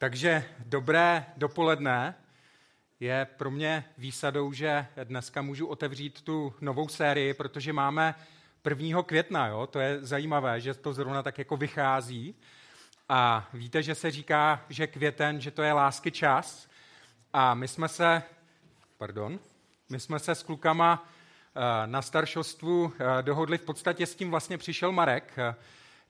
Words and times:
Takže 0.00 0.44
dobré 0.58 1.26
dopoledne. 1.36 2.14
Je 3.00 3.26
pro 3.36 3.50
mě 3.50 3.84
výsadou, 3.98 4.52
že 4.52 4.86
dneska 5.04 5.42
můžu 5.42 5.66
otevřít 5.66 6.22
tu 6.22 6.54
novou 6.60 6.88
sérii, 6.88 7.34
protože 7.34 7.72
máme 7.72 8.14
1. 8.68 9.02
května, 9.02 9.46
jo? 9.46 9.66
to 9.66 9.80
je 9.80 9.98
zajímavé, 10.00 10.60
že 10.60 10.74
to 10.74 10.92
zrovna 10.92 11.22
tak 11.22 11.38
jako 11.38 11.56
vychází. 11.56 12.34
A 13.08 13.48
víte, 13.52 13.82
že 13.82 13.94
se 13.94 14.10
říká, 14.10 14.64
že 14.68 14.86
květen, 14.86 15.40
že 15.40 15.50
to 15.50 15.62
je 15.62 15.72
lásky 15.72 16.10
čas. 16.10 16.68
A 17.32 17.54
my 17.54 17.68
jsme 17.68 17.88
se, 17.88 18.22
pardon, 18.98 19.38
my 19.90 20.00
jsme 20.00 20.18
se 20.18 20.34
s 20.34 20.42
klukama 20.42 21.08
eh, 21.54 21.86
na 21.86 22.02
staršostvu 22.02 22.92
eh, 22.92 23.22
dohodli, 23.22 23.58
v 23.58 23.64
podstatě 23.64 24.06
s 24.06 24.14
tím 24.14 24.30
vlastně 24.30 24.58
přišel 24.58 24.92
Marek, 24.92 25.32
eh, 25.36 25.54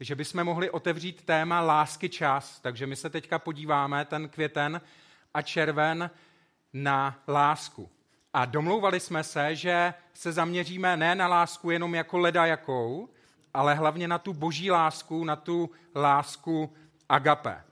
že 0.00 0.14
bychom 0.14 0.44
mohli 0.44 0.70
otevřít 0.70 1.24
téma 1.24 1.60
lásky 1.60 2.08
čas. 2.08 2.60
Takže 2.60 2.86
my 2.86 2.96
se 2.96 3.10
teďka 3.10 3.38
podíváme 3.38 4.04
ten 4.04 4.28
květen 4.28 4.80
a 5.34 5.42
červen 5.42 6.10
na 6.72 7.22
lásku. 7.28 7.90
A 8.32 8.44
domlouvali 8.44 9.00
jsme 9.00 9.24
se, 9.24 9.56
že 9.56 9.94
se 10.14 10.32
zaměříme 10.32 10.96
ne 10.96 11.14
na 11.14 11.26
lásku 11.26 11.70
jenom 11.70 11.94
jako 11.94 12.18
leda 12.18 12.46
jakou, 12.46 13.08
ale 13.54 13.74
hlavně 13.74 14.08
na 14.08 14.18
tu 14.18 14.32
boží 14.32 14.70
lásku, 14.70 15.24
na 15.24 15.36
tu 15.36 15.70
lásku 15.94 16.72
agape. 17.08 17.62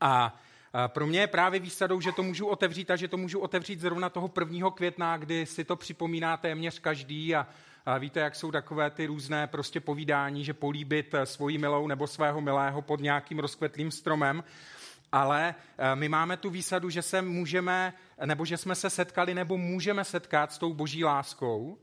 A 0.00 0.38
pro 0.86 1.06
mě 1.06 1.20
je 1.20 1.26
právě 1.26 1.60
výsadou, 1.60 2.00
že 2.00 2.12
to 2.12 2.22
můžu 2.22 2.46
otevřít 2.46 2.90
a 2.90 2.96
že 2.96 3.08
to 3.08 3.16
můžu 3.16 3.40
otevřít 3.40 3.80
zrovna 3.80 4.10
toho 4.10 4.30
1. 4.40 4.70
května, 4.70 5.16
kdy 5.16 5.46
si 5.46 5.64
to 5.64 5.76
připomíná 5.76 6.36
téměř 6.36 6.78
každý 6.78 7.34
a 7.34 7.46
víte, 7.98 8.20
jak 8.20 8.36
jsou 8.36 8.50
takové 8.50 8.90
ty 8.90 9.06
různé 9.06 9.46
prostě 9.46 9.80
povídání, 9.80 10.44
že 10.44 10.54
políbit 10.54 11.14
eh, 11.14 11.26
svoji 11.26 11.58
milou 11.58 11.86
nebo 11.86 12.06
svého 12.06 12.40
milého 12.40 12.82
pod 12.82 13.00
nějakým 13.00 13.38
rozkvetlým 13.38 13.90
stromem. 13.90 14.44
Ale 15.12 15.54
eh, 15.78 15.96
my 15.96 16.08
máme 16.08 16.36
tu 16.36 16.50
výsadu, 16.50 16.90
že 16.90 17.02
se 17.02 17.22
můžeme, 17.22 17.92
nebo 18.24 18.44
že 18.44 18.56
jsme 18.56 18.74
se 18.74 18.90
setkali, 18.90 19.34
nebo 19.34 19.58
můžeme 19.58 20.04
setkat 20.04 20.52
s 20.52 20.58
tou 20.58 20.74
boží 20.74 21.04
láskou, 21.04 21.78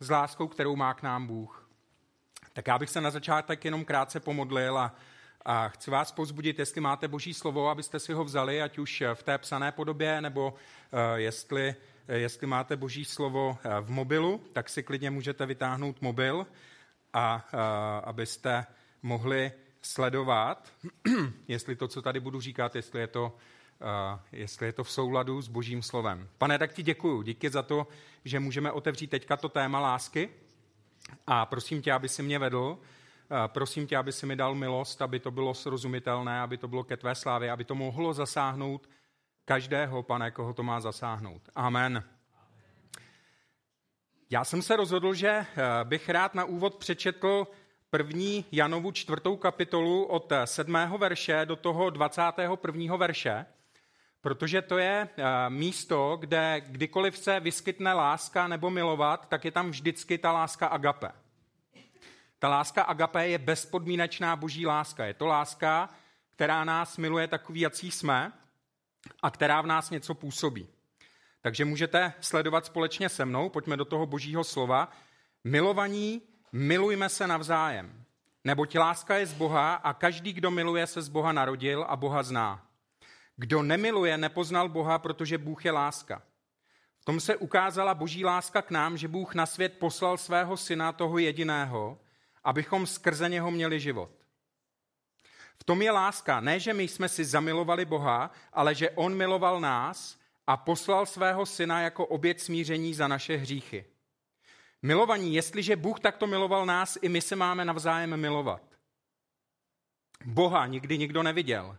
s 0.00 0.10
láskou, 0.10 0.48
kterou 0.48 0.76
má 0.76 0.94
k 0.94 1.02
nám 1.02 1.26
Bůh. 1.26 1.68
Tak 2.52 2.66
já 2.66 2.78
bych 2.78 2.90
se 2.90 3.00
na 3.00 3.10
začátek 3.10 3.64
jenom 3.64 3.84
krátce 3.84 4.20
pomodlil 4.20 4.78
a, 4.78 4.94
a 5.44 5.68
chci 5.68 5.90
vás 5.90 6.12
pozbudit, 6.12 6.58
jestli 6.58 6.80
máte 6.80 7.08
boží 7.08 7.34
slovo, 7.34 7.68
abyste 7.68 7.98
si 7.98 8.12
ho 8.12 8.24
vzali, 8.24 8.62
ať 8.62 8.78
už 8.78 9.02
v 9.14 9.22
té 9.22 9.38
psané 9.38 9.72
podobě, 9.72 10.20
nebo 10.20 10.50
uh, 10.50 10.98
jestli 11.14 11.74
Eh, 11.74 11.91
jestli 12.08 12.46
máte 12.46 12.76
boží 12.76 13.04
slovo 13.04 13.58
eh, 13.64 13.80
v 13.80 13.90
mobilu, 13.90 14.40
tak 14.52 14.68
si 14.68 14.82
klidně 14.82 15.10
můžete 15.10 15.46
vytáhnout 15.46 16.02
mobil, 16.02 16.46
a, 17.12 17.34
a 17.34 17.40
eh, 17.52 18.04
abyste 18.04 18.66
mohli 19.02 19.52
sledovat, 19.82 20.72
jestli 21.48 21.76
to, 21.76 21.88
co 21.88 22.02
tady 22.02 22.20
budu 22.20 22.40
říkat, 22.40 22.76
jestli 22.76 23.00
je 23.00 23.06
to, 23.06 23.36
a, 23.80 24.24
jestli 24.32 24.66
je 24.66 24.72
to 24.72 24.84
v 24.84 24.90
souladu 24.90 25.42
s 25.42 25.48
božím 25.48 25.82
slovem. 25.82 26.28
Pane, 26.38 26.58
tak 26.58 26.72
ti 26.72 26.82
děkuju. 26.82 27.22
Díky 27.22 27.50
za 27.50 27.62
to, 27.62 27.86
že 28.24 28.40
můžeme 28.40 28.72
otevřít 28.72 29.10
teďka 29.10 29.36
to 29.36 29.48
téma 29.48 29.80
lásky 29.80 30.30
a 31.26 31.46
prosím 31.46 31.82
tě, 31.82 31.92
aby 31.92 32.08
si 32.08 32.22
mě 32.22 32.38
vedl, 32.38 32.78
prosím 33.46 33.86
tě, 33.86 33.96
aby 33.96 34.12
si 34.12 34.26
mi 34.26 34.36
dal 34.36 34.54
milost, 34.54 35.02
aby 35.02 35.20
to 35.20 35.30
bylo 35.30 35.54
srozumitelné, 35.54 36.40
aby 36.40 36.56
to 36.56 36.68
bylo 36.68 36.84
ke 36.84 36.96
tvé 36.96 37.14
slávě, 37.14 37.50
aby 37.50 37.64
to 37.64 37.74
mohlo 37.74 38.14
zasáhnout 38.14 38.88
každého, 39.44 40.02
pane, 40.02 40.30
koho 40.30 40.54
to 40.54 40.62
má 40.62 40.80
zasáhnout. 40.80 41.42
Amen. 41.54 42.04
Já 44.30 44.44
jsem 44.44 44.62
se 44.62 44.76
rozhodl, 44.76 45.14
že 45.14 45.28
eh, 45.28 45.46
bych 45.84 46.08
rád 46.08 46.34
na 46.34 46.44
úvod 46.44 46.74
přečetl 46.74 47.46
první 47.90 48.44
Janovu 48.52 48.92
čtvrtou 48.92 49.36
kapitolu 49.36 50.04
od 50.04 50.32
sedmého 50.44 50.98
verše 50.98 51.40
do 51.44 51.56
toho 51.56 51.90
21. 51.90 52.96
verše, 52.96 53.46
protože 54.20 54.62
to 54.62 54.78
je 54.78 55.08
eh, 55.16 55.24
místo, 55.48 56.16
kde 56.20 56.62
kdykoliv 56.66 57.18
se 57.18 57.40
vyskytne 57.40 57.92
láska 57.92 58.48
nebo 58.48 58.70
milovat, 58.70 59.28
tak 59.28 59.44
je 59.44 59.50
tam 59.50 59.70
vždycky 59.70 60.18
ta 60.18 60.32
láska 60.32 60.66
agape. 60.66 61.08
Ta 62.38 62.48
láska 62.48 62.82
agape 62.82 63.28
je 63.28 63.38
bezpodmínečná 63.38 64.36
boží 64.36 64.66
láska. 64.66 65.04
Je 65.04 65.14
to 65.14 65.26
láska, 65.26 65.88
která 66.30 66.64
nás 66.64 66.96
miluje 66.96 67.28
takový, 67.28 67.60
jací 67.60 67.90
jsme, 67.90 68.32
a 69.22 69.30
která 69.30 69.60
v 69.60 69.66
nás 69.66 69.90
něco 69.90 70.14
působí. 70.14 70.68
Takže 71.40 71.64
můžete 71.64 72.12
sledovat 72.20 72.66
společně 72.66 73.08
se 73.08 73.24
mnou, 73.24 73.48
pojďme 73.48 73.76
do 73.76 73.84
toho 73.84 74.06
božího 74.06 74.44
slova. 74.44 74.92
Milovaní, 75.44 76.22
milujme 76.52 77.08
se 77.08 77.26
navzájem. 77.26 78.04
Neboť 78.44 78.78
láska 78.78 79.16
je 79.16 79.26
z 79.26 79.32
Boha 79.32 79.74
a 79.74 79.92
každý, 79.92 80.32
kdo 80.32 80.50
miluje, 80.50 80.86
se 80.86 81.02
z 81.02 81.08
Boha 81.08 81.32
narodil 81.32 81.86
a 81.88 81.96
Boha 81.96 82.22
zná. 82.22 82.66
Kdo 83.36 83.62
nemiluje, 83.62 84.18
nepoznal 84.18 84.68
Boha, 84.68 84.98
protože 84.98 85.38
Bůh 85.38 85.64
je 85.64 85.72
láska. 85.72 86.22
V 87.00 87.04
tom 87.04 87.20
se 87.20 87.36
ukázala 87.36 87.94
boží 87.94 88.24
láska 88.24 88.62
k 88.62 88.70
nám, 88.70 88.96
že 88.96 89.08
Bůh 89.08 89.34
na 89.34 89.46
svět 89.46 89.78
poslal 89.78 90.18
svého 90.18 90.56
syna, 90.56 90.92
toho 90.92 91.18
jediného, 91.18 91.98
abychom 92.44 92.86
skrze 92.86 93.28
něho 93.28 93.50
měli 93.50 93.80
život. 93.80 94.10
V 95.62 95.64
tom 95.64 95.82
je 95.82 95.90
láska. 95.90 96.40
Ne, 96.40 96.60
že 96.60 96.74
my 96.74 96.82
jsme 96.82 97.08
si 97.08 97.24
zamilovali 97.24 97.84
Boha, 97.84 98.30
ale 98.52 98.74
že 98.74 98.90
On 98.90 99.14
miloval 99.14 99.60
nás 99.60 100.18
a 100.46 100.56
poslal 100.56 101.06
svého 101.06 101.46
syna 101.46 101.80
jako 101.80 102.06
oběd 102.06 102.40
smíření 102.40 102.94
za 102.94 103.08
naše 103.08 103.36
hříchy. 103.36 103.84
Milovaní, 104.82 105.34
jestliže 105.34 105.76
Bůh 105.76 106.00
takto 106.00 106.26
miloval 106.26 106.66
nás, 106.66 106.98
i 107.02 107.08
my 107.08 107.20
se 107.20 107.36
máme 107.36 107.64
navzájem 107.64 108.16
milovat. 108.16 108.62
Boha 110.24 110.66
nikdy 110.66 110.98
nikdo 110.98 111.22
neviděl. 111.22 111.78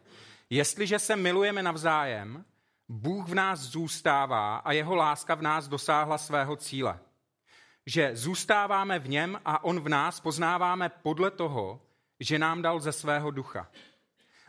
Jestliže 0.49 0.99
se 0.99 1.15
milujeme 1.15 1.63
navzájem, 1.63 2.45
Bůh 2.89 3.29
v 3.29 3.33
nás 3.33 3.59
zůstává 3.59 4.57
a 4.57 4.71
jeho 4.71 4.95
láska 4.95 5.35
v 5.35 5.41
nás 5.41 5.67
dosáhla 5.67 6.17
svého 6.17 6.55
cíle. 6.55 6.99
Že 7.85 8.15
zůstáváme 8.15 8.99
v 8.99 9.09
něm 9.09 9.41
a 9.45 9.63
on 9.63 9.79
v 9.79 9.89
nás 9.89 10.19
poznáváme 10.19 10.89
podle 10.89 11.31
toho, 11.31 11.81
že 12.23 12.39
nám 12.39 12.61
dal 12.61 12.79
ze 12.79 12.91
svého 12.91 13.31
ducha. 13.31 13.67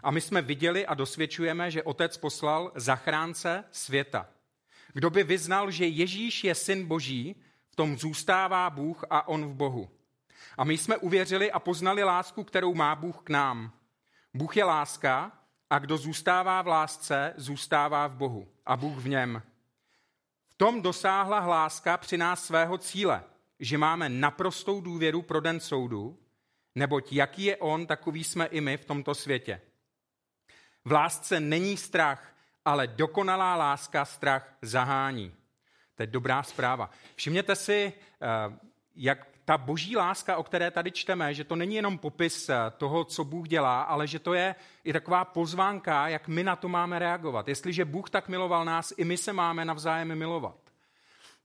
A 0.03 0.11
my 0.11 0.21
jsme 0.21 0.43
viděli 0.43 0.87
a 0.87 0.95
dosvědčujeme, 0.95 1.71
že 1.71 1.83
Otec 1.83 2.17
poslal 2.17 2.73
zachránce 2.75 3.65
světa. 3.71 4.27
Kdo 4.93 5.11
by 5.11 5.25
vyznal, 5.25 5.71
že 5.71 5.87
Ježíš 5.87 6.45
je 6.45 6.55
syn 6.55 6.87
Boží, 6.87 7.37
v 7.71 7.77
tom 7.77 7.99
zůstává 7.99 8.71
Bůh 8.71 9.05
a 9.11 9.29
on 9.29 9.47
v 9.47 9.55
Bohu. 9.55 9.91
A 10.59 10.65
my 10.65 10.79
jsme 10.79 10.97
uvěřili 10.97 11.53
a 11.53 11.59
poznali 11.59 12.05
lásku, 12.05 12.45
kterou 12.45 12.75
má 12.75 12.95
Bůh 12.95 13.23
k 13.25 13.31
nám. 13.31 13.73
Bůh 14.35 14.57
je 14.57 14.65
láska 14.65 15.33
a 15.71 15.79
kdo 15.79 15.99
zůstává 15.99 16.63
v 16.63 16.67
lásce, 16.67 17.35
zůstává 17.37 18.07
v 18.07 18.17
Bohu 18.17 18.49
a 18.67 18.77
Bůh 18.77 18.99
v 18.99 19.09
něm. 19.09 19.43
V 20.49 20.55
tom 20.55 20.83
dosáhla 20.83 21.39
hláska 21.39 21.97
při 21.97 22.17
nás 22.17 22.45
svého 22.45 22.79
cíle, 22.79 23.25
že 23.61 23.79
máme 23.79 24.09
naprostou 24.09 24.81
důvěru 24.81 25.23
pro 25.23 25.41
den 25.41 25.61
soudu, 25.61 26.19
neboť 26.75 27.13
jaký 27.13 27.45
je 27.45 27.57
on, 27.57 27.87
takový 27.87 28.25
jsme 28.25 28.47
i 28.47 28.61
my 28.61 28.77
v 28.77 28.85
tomto 28.85 29.15
světě. 29.15 29.61
V 30.85 30.93
lásce 30.93 31.41
není 31.41 31.77
strach, 31.77 32.35
ale 32.65 32.87
dokonalá 32.87 33.57
láska 33.57 34.05
strach 34.05 34.55
zahání. 34.63 35.35
To 35.95 36.03
je 36.03 36.07
dobrá 36.07 36.43
zpráva. 36.43 36.91
Všimněte 37.15 37.57
si, 37.57 37.93
eh, 38.23 38.27
jak 38.97 39.27
ta 39.45 39.59
boží 39.59 39.97
láska, 39.97 40.37
o 40.37 40.43
které 40.43 40.71
tady 40.71 40.91
čteme, 40.91 41.35
že 41.35 41.45
to 41.45 41.57
není 41.57 41.75
jenom 41.75 41.99
popis 41.99 42.49
eh, 42.49 42.57
toho, 42.77 43.05
co 43.05 43.25
Bůh 43.25 43.49
dělá, 43.49 43.83
ale 43.83 44.07
že 44.07 44.19
to 44.19 44.35
je 44.35 44.55
i 44.85 44.93
taková 44.93 45.25
pozvánka, 45.25 46.09
jak 46.09 46.29
my 46.29 46.45
na 46.45 46.57
to 46.57 46.69
máme 46.69 46.99
reagovat. 46.99 47.49
Jestliže 47.49 47.85
Bůh 47.85 48.11
tak 48.11 48.29
miloval 48.29 48.65
nás, 48.65 48.93
i 48.97 49.05
my 49.05 49.17
se 49.17 49.33
máme 49.33 49.65
navzájem 49.65 50.15
milovat. 50.15 50.57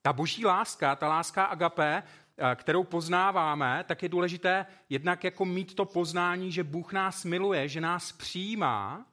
Ta 0.01 0.13
boží 0.13 0.46
láska, 0.46 0.96
ta 0.96 1.07
láska 1.07 1.46
agape, 1.46 2.03
Eh, 2.03 2.03
kterou 2.56 2.84
poznáváme, 2.84 3.84
tak 3.88 4.04
je 4.04 4.10
důležité 4.10 4.66
jednak 4.90 5.24
jako 5.24 5.46
mít 5.46 5.74
to 5.74 5.86
poznání, 5.86 6.52
že 6.52 6.64
Bůh 6.64 6.94
nás 6.94 7.26
miluje, 7.26 7.68
že 7.68 7.82
nás 7.82 8.12
přijímá. 8.12 9.06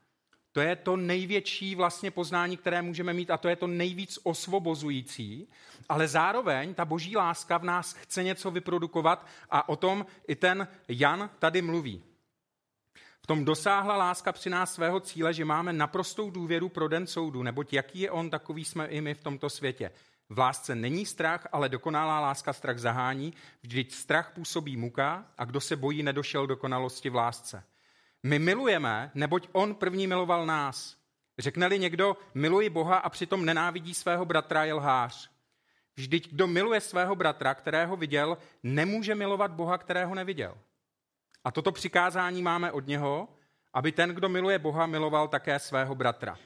To 0.52 0.60
je 0.60 0.76
to 0.76 0.96
největší 0.96 1.74
vlastně 1.74 2.10
poznání, 2.10 2.56
které 2.56 2.82
můžeme 2.82 3.12
mít 3.12 3.30
a 3.30 3.36
to 3.36 3.48
je 3.48 3.56
to 3.56 3.66
nejvíc 3.66 4.18
osvobozující. 4.22 5.48
Ale 5.88 6.08
zároveň 6.08 6.74
ta 6.74 6.84
boží 6.84 7.16
láska 7.16 7.58
v 7.58 7.64
nás 7.64 7.92
chce 7.92 8.22
něco 8.22 8.50
vyprodukovat 8.50 9.26
a 9.50 9.68
o 9.68 9.76
tom 9.76 10.06
i 10.28 10.36
ten 10.36 10.68
Jan 10.88 11.30
tady 11.38 11.62
mluví. 11.62 12.02
V 13.22 13.26
tom 13.26 13.44
dosáhla 13.44 13.96
láska 13.96 14.32
při 14.32 14.50
nás 14.50 14.74
svého 14.74 15.00
cíle, 15.00 15.34
že 15.34 15.44
máme 15.44 15.72
naprostou 15.72 16.30
důvěru 16.30 16.68
pro 16.68 16.88
den 16.88 17.06
soudu, 17.06 17.42
neboť 17.42 17.72
jaký 17.72 18.00
je 18.00 18.10
on, 18.10 18.30
takový 18.30 18.64
jsme 18.64 18.86
i 18.86 19.00
my 19.00 19.14
v 19.14 19.22
tomto 19.22 19.50
světě. 19.50 19.90
V 20.28 20.38
lásce 20.38 20.74
není 20.74 21.06
strach, 21.06 21.46
ale 21.52 21.68
dokonalá 21.68 22.20
láska 22.20 22.52
strach 22.52 22.78
zahání, 22.78 23.34
vždyť 23.62 23.92
strach 23.92 24.32
působí 24.34 24.76
muka 24.76 25.26
a 25.38 25.44
kdo 25.44 25.60
se 25.60 25.76
bojí, 25.76 26.02
nedošel 26.02 26.46
dokonalosti 26.46 27.10
v 27.10 27.14
lásce. 27.14 27.64
My 28.22 28.38
milujeme, 28.38 29.10
neboť 29.14 29.48
on 29.52 29.74
první 29.74 30.06
miloval 30.06 30.46
nás. 30.46 30.96
Řekne-li 31.38 31.78
někdo, 31.78 32.16
miluji 32.34 32.70
Boha 32.70 32.96
a 32.96 33.08
přitom 33.08 33.44
nenávidí 33.44 33.94
svého 33.94 34.24
bratra, 34.24 34.64
je 34.64 34.74
lhář. 34.74 35.30
Vždyť 35.96 36.32
kdo 36.32 36.46
miluje 36.46 36.80
svého 36.80 37.16
bratra, 37.16 37.54
kterého 37.54 37.96
viděl, 37.96 38.38
nemůže 38.62 39.14
milovat 39.14 39.50
Boha, 39.50 39.78
kterého 39.78 40.14
neviděl. 40.14 40.58
A 41.44 41.50
toto 41.50 41.72
přikázání 41.72 42.42
máme 42.42 42.72
od 42.72 42.86
něho, 42.86 43.28
aby 43.74 43.92
ten, 43.92 44.10
kdo 44.10 44.28
miluje 44.28 44.58
Boha, 44.58 44.86
miloval 44.86 45.28
také 45.28 45.58
svého 45.58 45.94
bratra. 45.94 46.38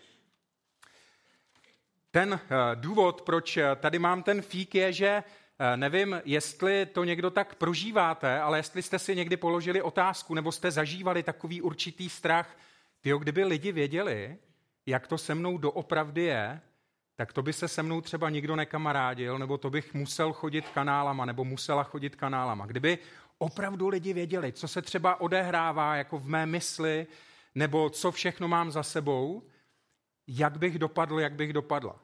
Ten 2.11 2.41
eh, 2.43 2.57
důvod, 2.75 3.23
proč 3.23 3.57
eh, 3.57 3.77
tady 3.77 3.99
mám 3.99 4.23
ten 4.23 4.43
fík, 4.43 4.75
je, 4.75 4.93
že 4.93 5.25
eh, 5.59 5.77
nevím, 5.77 6.23
jestli 6.25 6.87
to 6.87 7.05
někdo 7.05 7.31
tak 7.31 7.55
prožíváte, 7.55 8.41
ale 8.41 8.59
jestli 8.59 8.83
jste 8.83 8.99
si 8.99 9.17
někdy 9.17 9.37
položili 9.37 9.83
otázku 9.83 10.35
nebo 10.35 10.53
jste 10.53 10.71
zažívali 10.71 11.23
takový 11.23 11.63
určitý 11.63 12.09
strach, 12.09 12.57
tyjo, 13.01 13.19
kdyby 13.19 13.45
lidi 13.45 13.73
věděli, 13.73 14.37
jak 14.87 15.07
to 15.07 15.19
se 15.19 15.35
mnou 15.35 15.59
doopravdy 15.59 16.23
je, 16.23 16.61
tak 17.17 17.33
to 17.33 17.43
by 17.43 17.53
se 17.53 17.69
se 17.69 17.83
mnou 17.83 18.01
třeba 18.01 18.31
nikdo 18.31 18.57
nekamarádil, 18.57 19.39
nebo 19.39 19.59
to 19.59 19.71
bych 19.71 19.95
musel 19.95 20.33
chodit 20.33 20.69
kanálama, 20.69 21.25
nebo 21.25 21.45
musela 21.45 21.83
chodit 21.83 22.17
kanálama. 22.17 22.67
Kdyby 22.67 22.99
opravdu 23.39 23.89
lidi 23.89 24.13
věděli, 24.13 24.53
co 24.53 24.69
se 24.69 24.83
třeba 24.83 25.21
odehrává 25.21 25.97
jako 25.97 26.19
v 26.19 26.27
mé 26.29 26.47
mysli, 26.47 27.07
nebo 27.55 27.91
co 27.91 28.13
všechno 28.13 28.49
mám 28.49 28.71
za 28.71 28.83
sebou, 28.83 29.43
jak 30.39 30.59
bych 30.59 30.79
dopadl, 30.79 31.21
jak 31.21 31.33
bych 31.33 31.53
dopadla. 31.53 31.97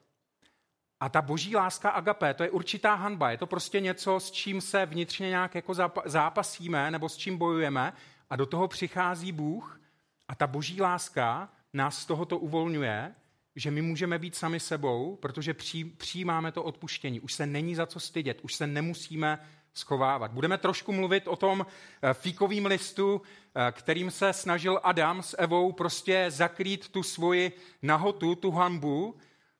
A 1.01 1.09
ta 1.09 1.23
boží 1.23 1.57
láska 1.57 1.91
agapé, 1.91 2.35
to 2.35 2.43
je 2.43 2.51
určitá 2.51 2.95
hanba, 2.95 3.31
je 3.31 3.39
to 3.39 3.47
prostě 3.47 3.81
něco, 3.81 4.21
s 4.21 4.31
čím 4.31 4.61
se 4.61 4.87
vnitřně 4.87 5.29
nějak 5.29 5.55
jako 5.55 5.75
zápasíme, 6.05 6.91
nebo 6.91 7.09
s 7.09 7.17
čím 7.17 7.39
bojujeme 7.39 7.93
a 8.31 8.37
do 8.37 8.47
toho 8.47 8.69
přichází 8.69 9.33
Bůh 9.33 9.81
a 10.29 10.35
ta 10.35 10.47
boží 10.47 10.81
láska 10.81 11.49
nás 11.73 11.99
z 11.99 12.07
tohoto 12.07 12.39
uvolňuje, 12.39 13.15
že 13.57 13.71
my 13.71 13.83
můžeme 13.83 14.19
být 14.19 14.37
sami 14.37 14.61
sebou, 14.61 15.17
protože 15.17 15.55
přijímáme 15.97 16.53
to 16.53 16.63
odpuštění. 16.63 17.21
Už 17.21 17.33
se 17.33 17.47
není 17.47 17.75
za 17.75 17.87
co 17.87 18.01
stydět, 18.01 18.41
už 18.43 18.55
se 18.55 18.67
nemusíme 18.67 19.39
schovávat. 19.79 20.33
Budeme 20.33 20.59
trošku 20.59 20.93
mluvit 20.93 21.29
o 21.29 21.37
tom 21.37 21.67
eh, 22.03 22.15
fíkovým 22.15 22.67
listu, 22.67 23.23
eh, 23.23 23.73
kterým 23.73 24.11
se 24.11 24.33
snažil 24.33 24.81
Adam 24.83 25.23
s 25.23 25.37
Evou 25.39 25.73
prostě 25.73 26.27
zakrýt 26.29 26.89
tu 26.89 27.03
svoji 27.03 27.53
nahotu, 27.83 28.35
tu 28.35 28.51
hanbu, 28.51 29.17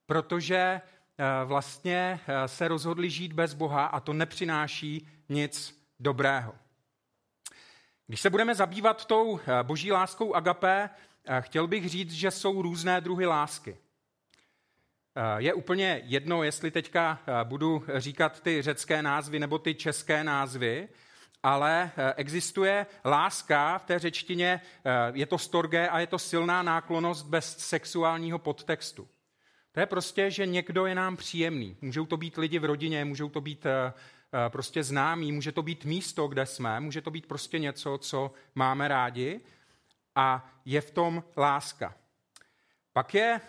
protože 0.07 0.57
eh, 0.57 1.45
vlastně 1.45 2.21
se 2.47 2.69
rozhodli 2.69 3.11
žít 3.11 3.33
bez 3.33 3.55
Boha 3.55 3.87
a 3.87 4.01
to 4.01 4.13
nepřináší 4.13 5.09
nic 5.29 5.83
dobrého. 6.01 6.55
Když 8.07 8.21
se 8.21 8.31
budeme 8.31 8.55
zabývat 8.55 9.05
tou 9.05 9.41
boží 9.63 9.93
láskou 9.93 10.35
agapé, 10.35 10.91
chtěl 11.41 11.67
bych 11.67 11.89
říct, 11.89 12.13
že 12.13 12.31
jsou 12.31 12.63
různé 12.63 13.01
druhy 13.01 13.27
lásky. 13.27 13.77
Eh, 15.19 15.43
je 15.43 15.55
úplně 15.55 16.01
jedno, 16.05 16.43
jestli 16.43 16.71
teďka 16.71 17.19
eh, 17.27 17.45
budu 17.45 17.85
říkat 17.95 18.41
ty 18.41 18.63
řecké 18.63 19.03
názvy 19.03 19.39
nebo 19.39 19.59
ty 19.59 19.75
české 19.75 20.25
názvy, 20.25 20.89
ale 21.43 21.91
eh, 21.97 22.15
existuje 22.17 22.87
láska 23.05 23.79
v 23.79 23.85
té 23.85 23.99
řečtině, 23.99 24.61
je 25.13 25.27
to 25.27 25.39
storge 25.39 25.89
a 25.89 26.01
je 26.01 26.07
to 26.07 26.19
silná 26.19 26.63
náklonost 26.63 27.27
bez 27.27 27.59
sexuálního 27.59 28.39
podtextu. 28.39 29.09
To 29.73 29.81
je 29.81 29.87
prostě, 29.87 30.31
že 30.31 30.47
někdo 30.47 30.87
je 30.87 30.95
nám 30.95 31.17
příjemný. 31.17 31.77
Můžou 31.81 32.07
to 32.07 32.17
být 32.17 32.37
lidi 32.37 32.59
v 32.59 32.65
rodině, 32.65 33.05
můžou 33.05 33.29
to 33.29 33.41
být 33.41 33.67
prostě 34.49 34.83
známí, 34.83 35.33
může 35.33 35.53
to 35.53 35.63
být 35.63 35.85
místo, 35.85 36.29
kde 36.29 36.47
jsme, 36.47 36.81
může 36.81 37.03
to 37.03 37.11
být 37.11 37.27
prostě 37.27 37.59
něco, 37.59 37.99
co 37.99 38.33
máme 38.55 38.89
rádi 38.89 39.41
a 40.15 40.51
je 40.65 40.81
v 40.81 40.91
tom 40.91 41.25
láska. 41.37 41.95
Pak 42.93 43.15
je 43.15 43.41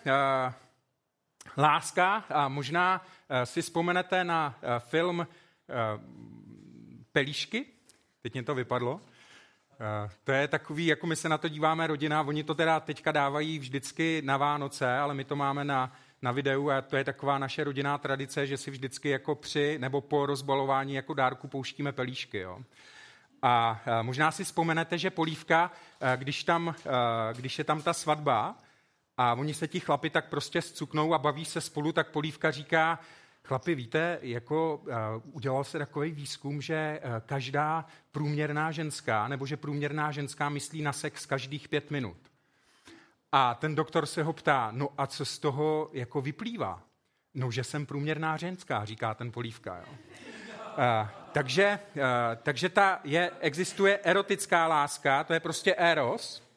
Láska, 1.56 2.24
a 2.30 2.48
možná 2.48 3.06
eh, 3.28 3.46
si 3.46 3.62
vzpomenete 3.62 4.24
na 4.24 4.58
eh, 4.62 4.80
film 4.80 5.26
eh, 5.26 5.74
Pelíšky, 7.12 7.66
teď 8.22 8.32
mě 8.32 8.42
to 8.42 8.54
vypadlo, 8.54 9.00
to 10.24 10.32
je 10.32 10.48
takový, 10.48 10.86
jako 10.86 11.06
my 11.06 11.16
se 11.16 11.28
na 11.28 11.38
to 11.38 11.48
díváme 11.48 11.86
rodina, 11.86 12.22
oni 12.22 12.44
to 12.44 12.54
teda 12.54 12.80
teďka 12.80 13.12
dávají 13.12 13.58
vždycky 13.58 14.22
na 14.24 14.36
Vánoce, 14.36 14.98
ale 14.98 15.14
my 15.14 15.24
to 15.24 15.36
máme 15.36 15.64
na, 15.64 15.92
na 16.22 16.32
videu 16.32 16.70
a 16.70 16.80
to 16.80 16.96
je 16.96 17.04
taková 17.04 17.38
naše 17.38 17.64
rodinná 17.64 17.98
tradice, 17.98 18.46
že 18.46 18.56
si 18.56 18.70
vždycky 18.70 19.08
jako 19.08 19.34
při 19.34 19.78
nebo 19.78 20.00
po 20.00 20.26
rozbalování 20.26 20.94
jako 20.94 21.14
dárku 21.14 21.48
pouštíme 21.48 21.92
pelíšky. 21.92 22.38
Jo. 22.38 22.58
A 23.42 23.82
možná 24.02 24.30
si 24.30 24.44
vzpomenete, 24.44 24.98
že 24.98 25.10
polívka, 25.10 25.70
když, 26.16 26.44
tam, 26.44 26.74
když 27.32 27.58
je 27.58 27.64
tam 27.64 27.82
ta 27.82 27.92
svatba, 27.92 28.56
a 29.18 29.34
oni 29.34 29.54
se 29.54 29.68
ti 29.68 29.80
chlapi 29.80 30.10
tak 30.10 30.28
prostě 30.28 30.62
zcuknou 30.62 31.14
a 31.14 31.18
baví 31.18 31.44
se 31.44 31.60
spolu, 31.60 31.92
tak 31.92 32.10
Polívka 32.10 32.50
říká, 32.50 32.98
chlapi, 33.44 33.74
víte, 33.74 34.18
jako 34.22 34.76
uh, 34.76 34.92
udělal 35.32 35.64
se 35.64 35.78
takový 35.78 36.10
výzkum, 36.10 36.60
že 36.62 37.00
uh, 37.04 37.10
každá 37.26 37.86
průměrná 38.12 38.70
ženská, 38.70 39.28
nebo 39.28 39.46
že 39.46 39.56
průměrná 39.56 40.12
ženská 40.12 40.48
myslí 40.48 40.82
na 40.82 40.92
sex 40.92 41.26
každých 41.26 41.68
pět 41.68 41.90
minut. 41.90 42.16
A 43.32 43.54
ten 43.54 43.74
doktor 43.74 44.06
se 44.06 44.22
ho 44.22 44.32
ptá, 44.32 44.68
no 44.72 44.88
a 44.98 45.06
co 45.06 45.24
z 45.24 45.38
toho 45.38 45.90
jako 45.92 46.20
vyplývá? 46.20 46.82
No, 47.34 47.50
že 47.50 47.64
jsem 47.64 47.86
průměrná 47.86 48.36
ženská, 48.36 48.84
říká 48.84 49.14
ten 49.14 49.32
Polívka. 49.32 49.76
Jo. 49.76 49.92
Uh, 49.92 51.08
takže, 51.32 51.78
uh, 51.96 52.02
takže 52.42 52.68
ta 52.68 53.00
je, 53.04 53.30
existuje 53.40 53.98
erotická 54.02 54.66
láska, 54.66 55.24
to 55.24 55.32
je 55.32 55.40
prostě 55.40 55.74
eros, 55.74 56.47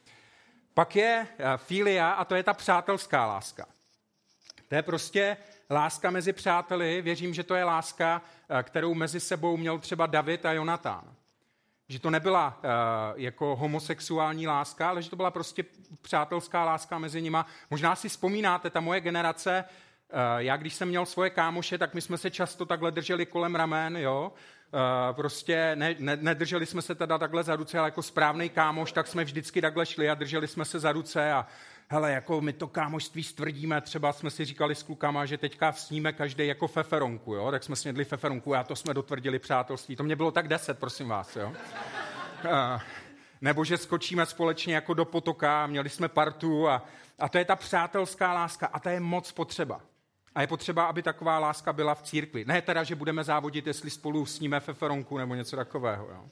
pak 0.73 0.95
je 0.95 1.27
eh, 1.37 1.57
filia 1.57 2.11
a 2.11 2.25
to 2.25 2.35
je 2.35 2.43
ta 2.43 2.53
přátelská 2.53 3.25
láska. 3.25 3.65
To 4.67 4.75
je 4.75 4.81
prostě 4.81 5.37
láska 5.69 6.11
mezi 6.11 6.33
přáteli. 6.33 7.01
Věřím, 7.01 7.33
že 7.33 7.43
to 7.43 7.55
je 7.55 7.63
láska, 7.63 8.21
eh, 8.49 8.63
kterou 8.63 8.93
mezi 8.93 9.19
sebou 9.19 9.57
měl 9.57 9.79
třeba 9.79 10.05
David 10.05 10.45
a 10.45 10.51
Jonatán. 10.51 11.15
Že 11.89 11.99
to 11.99 12.09
nebyla 12.09 12.59
uh, 12.63 13.21
jako 13.21 13.55
homosexuální 13.55 14.47
láska, 14.47 14.89
ale 14.89 15.01
že 15.01 15.09
to 15.09 15.15
byla 15.15 15.31
prostě 15.31 15.65
přátelská 16.01 16.65
láska 16.65 16.97
mezi 16.97 17.21
nima. 17.21 17.45
Možná 17.69 17.95
si 17.95 18.09
vzpomínáte, 18.09 18.69
ta 18.69 18.79
moje 18.79 19.01
generace, 19.01 19.63
já 20.37 20.57
když 20.57 20.73
jsem 20.73 20.87
měl 20.87 21.05
svoje 21.05 21.29
kámoše, 21.29 21.77
tak 21.77 21.93
my 21.93 22.01
jsme 22.01 22.17
se 22.17 22.31
často 22.31 22.65
takhle 22.65 22.91
drželi 22.91 23.25
kolem 23.25 23.55
ramen, 23.55 23.97
jo, 23.97 24.31
prostě 25.11 25.71
ne, 25.75 25.95
ne, 25.99 26.17
nedrželi 26.21 26.65
jsme 26.65 26.81
se 26.81 26.95
teda 26.95 27.17
takhle 27.17 27.43
za 27.43 27.55
ruce, 27.55 27.79
ale 27.79 27.87
jako 27.87 28.01
správný 28.01 28.49
kámoš, 28.49 28.91
tak 28.91 29.07
jsme 29.07 29.23
vždycky 29.23 29.61
takhle 29.61 29.85
šli 29.85 30.09
a 30.09 30.15
drželi 30.15 30.47
jsme 30.47 30.65
se 30.65 30.79
za 30.79 30.91
ruce 30.91 31.33
a 31.33 31.47
hele, 31.91 32.11
jako 32.11 32.41
my 32.41 32.53
to 32.53 32.67
kámoštví 32.67 33.23
stvrdíme, 33.23 33.81
třeba 33.81 34.13
jsme 34.13 34.29
si 34.29 34.45
říkali 34.45 34.75
s 34.75 34.83
klukama, 34.83 35.25
že 35.25 35.37
teďka 35.37 35.71
sníme 35.71 36.13
každý 36.13 36.47
jako 36.47 36.67
feferonku, 36.67 37.33
jo? 37.33 37.51
tak 37.51 37.63
jsme 37.63 37.75
snědli 37.75 38.05
feferonku 38.05 38.55
a 38.55 38.63
to 38.63 38.75
jsme 38.75 38.93
dotvrdili 38.93 39.39
přátelství. 39.39 39.95
To 39.95 40.03
mě 40.03 40.15
bylo 40.15 40.31
tak 40.31 40.47
deset, 40.47 40.79
prosím 40.79 41.09
vás. 41.09 41.35
Jo? 41.35 41.53
Uh, 42.45 42.81
nebo 43.41 43.65
že 43.65 43.77
skočíme 43.77 44.25
společně 44.25 44.75
jako 44.75 44.93
do 44.93 45.05
potoka, 45.05 45.67
měli 45.67 45.89
jsme 45.89 46.07
partu 46.07 46.69
a, 46.69 46.85
a 47.19 47.29
to 47.29 47.37
je 47.37 47.45
ta 47.45 47.55
přátelská 47.55 48.33
láska 48.33 48.67
a 48.67 48.79
ta 48.79 48.91
je 48.91 48.99
moc 48.99 49.31
potřeba. 49.31 49.81
A 50.35 50.41
je 50.41 50.47
potřeba, 50.47 50.85
aby 50.85 51.03
taková 51.03 51.39
láska 51.39 51.73
byla 51.73 51.95
v 51.95 52.01
církvi. 52.01 52.45
Ne 52.45 52.61
teda, 52.61 52.83
že 52.83 52.95
budeme 52.95 53.23
závodit, 53.23 53.67
jestli 53.67 53.89
spolu 53.89 54.25
sníme 54.25 54.59
feferonku 54.59 55.17
nebo 55.17 55.35
něco 55.35 55.55
takového. 55.55 56.07
Jo. 56.11 56.25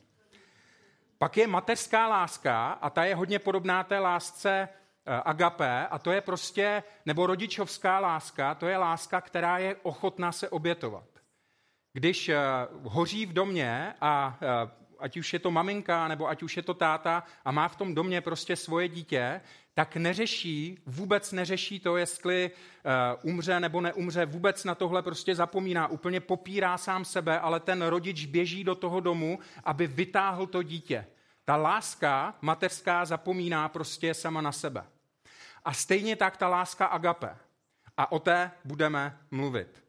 Pak 1.17 1.37
je 1.37 1.47
mateřská 1.47 2.07
láska 2.07 2.71
a 2.71 2.89
ta 2.89 3.03
je 3.03 3.15
hodně 3.15 3.39
podobná 3.39 3.83
té 3.83 3.99
lásce 3.99 4.69
eh, 4.69 5.21
agape 5.25 5.87
a 5.87 5.99
to 5.99 6.11
je 6.11 6.21
prostě, 6.21 6.83
nebo 7.05 7.27
rodičovská 7.27 7.99
láska, 7.99 8.55
to 8.55 8.67
je 8.67 8.77
láska, 8.77 9.21
která 9.21 9.57
je 9.57 9.75
ochotná 9.83 10.31
se 10.31 10.49
obětovat. 10.49 11.07
Když 11.93 12.29
eh, 12.29 12.37
hoří 12.83 13.25
v 13.25 13.33
domě 13.33 13.93
a 14.01 14.37
eh, 14.41 14.71
ať 14.99 15.17
už 15.17 15.33
je 15.33 15.39
to 15.39 15.51
maminka, 15.51 16.07
nebo 16.07 16.27
ať 16.27 16.43
už 16.43 16.57
je 16.57 16.63
to 16.63 16.73
táta 16.73 17.23
a 17.45 17.51
má 17.51 17.67
v 17.67 17.75
tom 17.75 17.95
domě 17.95 18.21
prostě 18.21 18.55
svoje 18.55 18.87
dítě, 18.87 19.41
tak 19.79 19.95
neřeší, 19.95 20.77
vůbec 20.85 21.31
neřeší 21.31 21.79
to, 21.79 21.97
jestli 21.97 22.51
uh, 23.21 23.31
umře 23.31 23.59
nebo 23.59 23.81
neumře, 23.81 24.25
vůbec 24.25 24.63
na 24.63 24.75
tohle 24.75 25.01
prostě 25.01 25.35
zapomíná, 25.35 25.87
úplně 25.87 26.19
popírá 26.19 26.77
sám 26.77 27.05
sebe, 27.05 27.39
ale 27.39 27.59
ten 27.59 27.81
rodič 27.81 28.25
běží 28.25 28.63
do 28.63 28.75
toho 28.75 28.99
domu, 28.99 29.39
aby 29.63 29.87
vytáhl 29.87 30.47
to 30.47 30.63
dítě. 30.63 31.07
Ta 31.45 31.55
láska 31.55 32.35
mateřská 32.41 33.05
zapomíná 33.05 33.69
prostě 33.69 34.13
sama 34.13 34.41
na 34.41 34.51
sebe. 34.51 34.83
A 35.65 35.73
stejně 35.73 36.15
tak 36.15 36.37
ta 36.37 36.47
láska 36.47 36.85
agape. 36.85 37.37
A 37.97 38.11
o 38.11 38.19
té 38.19 38.51
budeme 38.65 39.17
mluvit. 39.31 39.83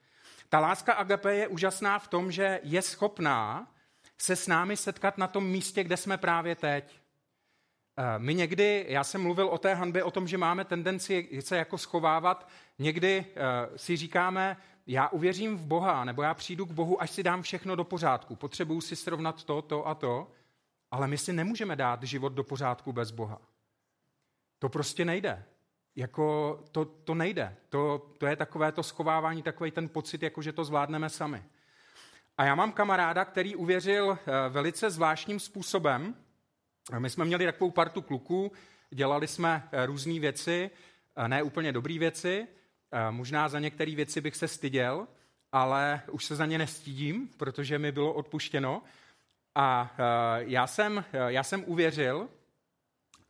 Ta 0.48 0.60
láska 0.60 0.92
agape 0.92 1.34
je 1.34 1.48
úžasná 1.48 1.98
v 1.98 2.08
tom, 2.08 2.32
že 2.32 2.60
je 2.62 2.82
schopná 2.82 3.66
se 4.18 4.36
s 4.36 4.46
námi 4.46 4.76
setkat 4.76 5.18
na 5.18 5.26
tom 5.26 5.46
místě, 5.46 5.84
kde 5.84 5.96
jsme 5.96 6.18
právě 6.18 6.54
teď. 6.54 7.00
Eh, 8.00 8.18
my 8.18 8.34
někdy, 8.34 8.86
já 8.88 9.04
jsem 9.04 9.22
mluvil 9.22 9.48
o 9.48 9.58
té 9.58 9.74
hanbě, 9.74 10.04
o 10.04 10.10
tom, 10.10 10.28
že 10.28 10.38
máme 10.38 10.64
tendenci 10.64 11.28
se 11.40 11.56
jako 11.56 11.78
schovávat, 11.78 12.48
někdy 12.78 13.24
uh, 13.28 13.76
si 13.76 13.96
říkáme, 13.96 14.56
já 14.86 15.08
uvěřím 15.08 15.56
v 15.56 15.66
Boha, 15.66 16.04
nebo 16.04 16.22
já 16.22 16.34
přijdu 16.34 16.66
k 16.66 16.70
Bohu, 16.70 17.02
až 17.02 17.10
si 17.10 17.22
dám 17.22 17.42
všechno 17.42 17.76
do 17.76 17.84
pořádku. 17.84 18.36
Potřebuju 18.36 18.80
si 18.80 18.96
srovnat 18.96 19.44
to, 19.44 19.62
to 19.62 19.88
a 19.88 19.94
to, 19.94 20.30
ale 20.90 21.08
my 21.08 21.18
si 21.18 21.32
nemůžeme 21.32 21.76
dát 21.76 22.02
život 22.02 22.32
do 22.32 22.44
pořádku 22.44 22.92
bez 22.92 23.10
Boha. 23.10 23.40
To 24.58 24.68
prostě 24.68 25.04
nejde. 25.04 25.44
Jako 25.96 26.58
to, 26.72 26.84
to 26.84 27.14
nejde. 27.14 27.56
To, 27.68 28.06
to 28.18 28.26
je 28.26 28.36
takové 28.36 28.72
to 28.72 28.82
schovávání, 28.82 29.42
takový 29.42 29.70
ten 29.70 29.88
pocit, 29.88 30.22
jako 30.22 30.42
že 30.42 30.52
to 30.52 30.64
zvládneme 30.64 31.10
sami. 31.10 31.44
A 32.38 32.44
já 32.44 32.54
mám 32.54 32.72
kamaráda, 32.72 33.24
který 33.24 33.56
uvěřil 33.56 34.18
eh, 34.20 34.48
velice 34.48 34.90
zvláštním 34.90 35.40
způsobem. 35.40 36.14
My 36.98 37.10
jsme 37.10 37.24
měli 37.24 37.44
takovou 37.44 37.70
partu 37.70 38.02
kluků 38.02 38.52
dělali 38.90 39.26
jsme 39.26 39.68
různé 39.86 40.20
věci, 40.20 40.70
ne 41.26 41.42
úplně 41.42 41.72
dobré 41.72 41.98
věci, 41.98 42.46
možná 43.10 43.48
za 43.48 43.58
některé 43.58 43.94
věci 43.94 44.20
bych 44.20 44.36
se 44.36 44.48
styděl, 44.48 45.06
ale 45.52 46.02
už 46.10 46.24
se 46.24 46.36
za 46.36 46.46
ně 46.46 46.58
nestydím, 46.58 47.28
protože 47.36 47.78
mi 47.78 47.92
bylo 47.92 48.12
odpuštěno. 48.12 48.82
A 49.54 49.94
já 50.36 50.66
jsem, 50.66 51.04
já 51.26 51.42
jsem 51.42 51.64
uvěřil, 51.66 52.28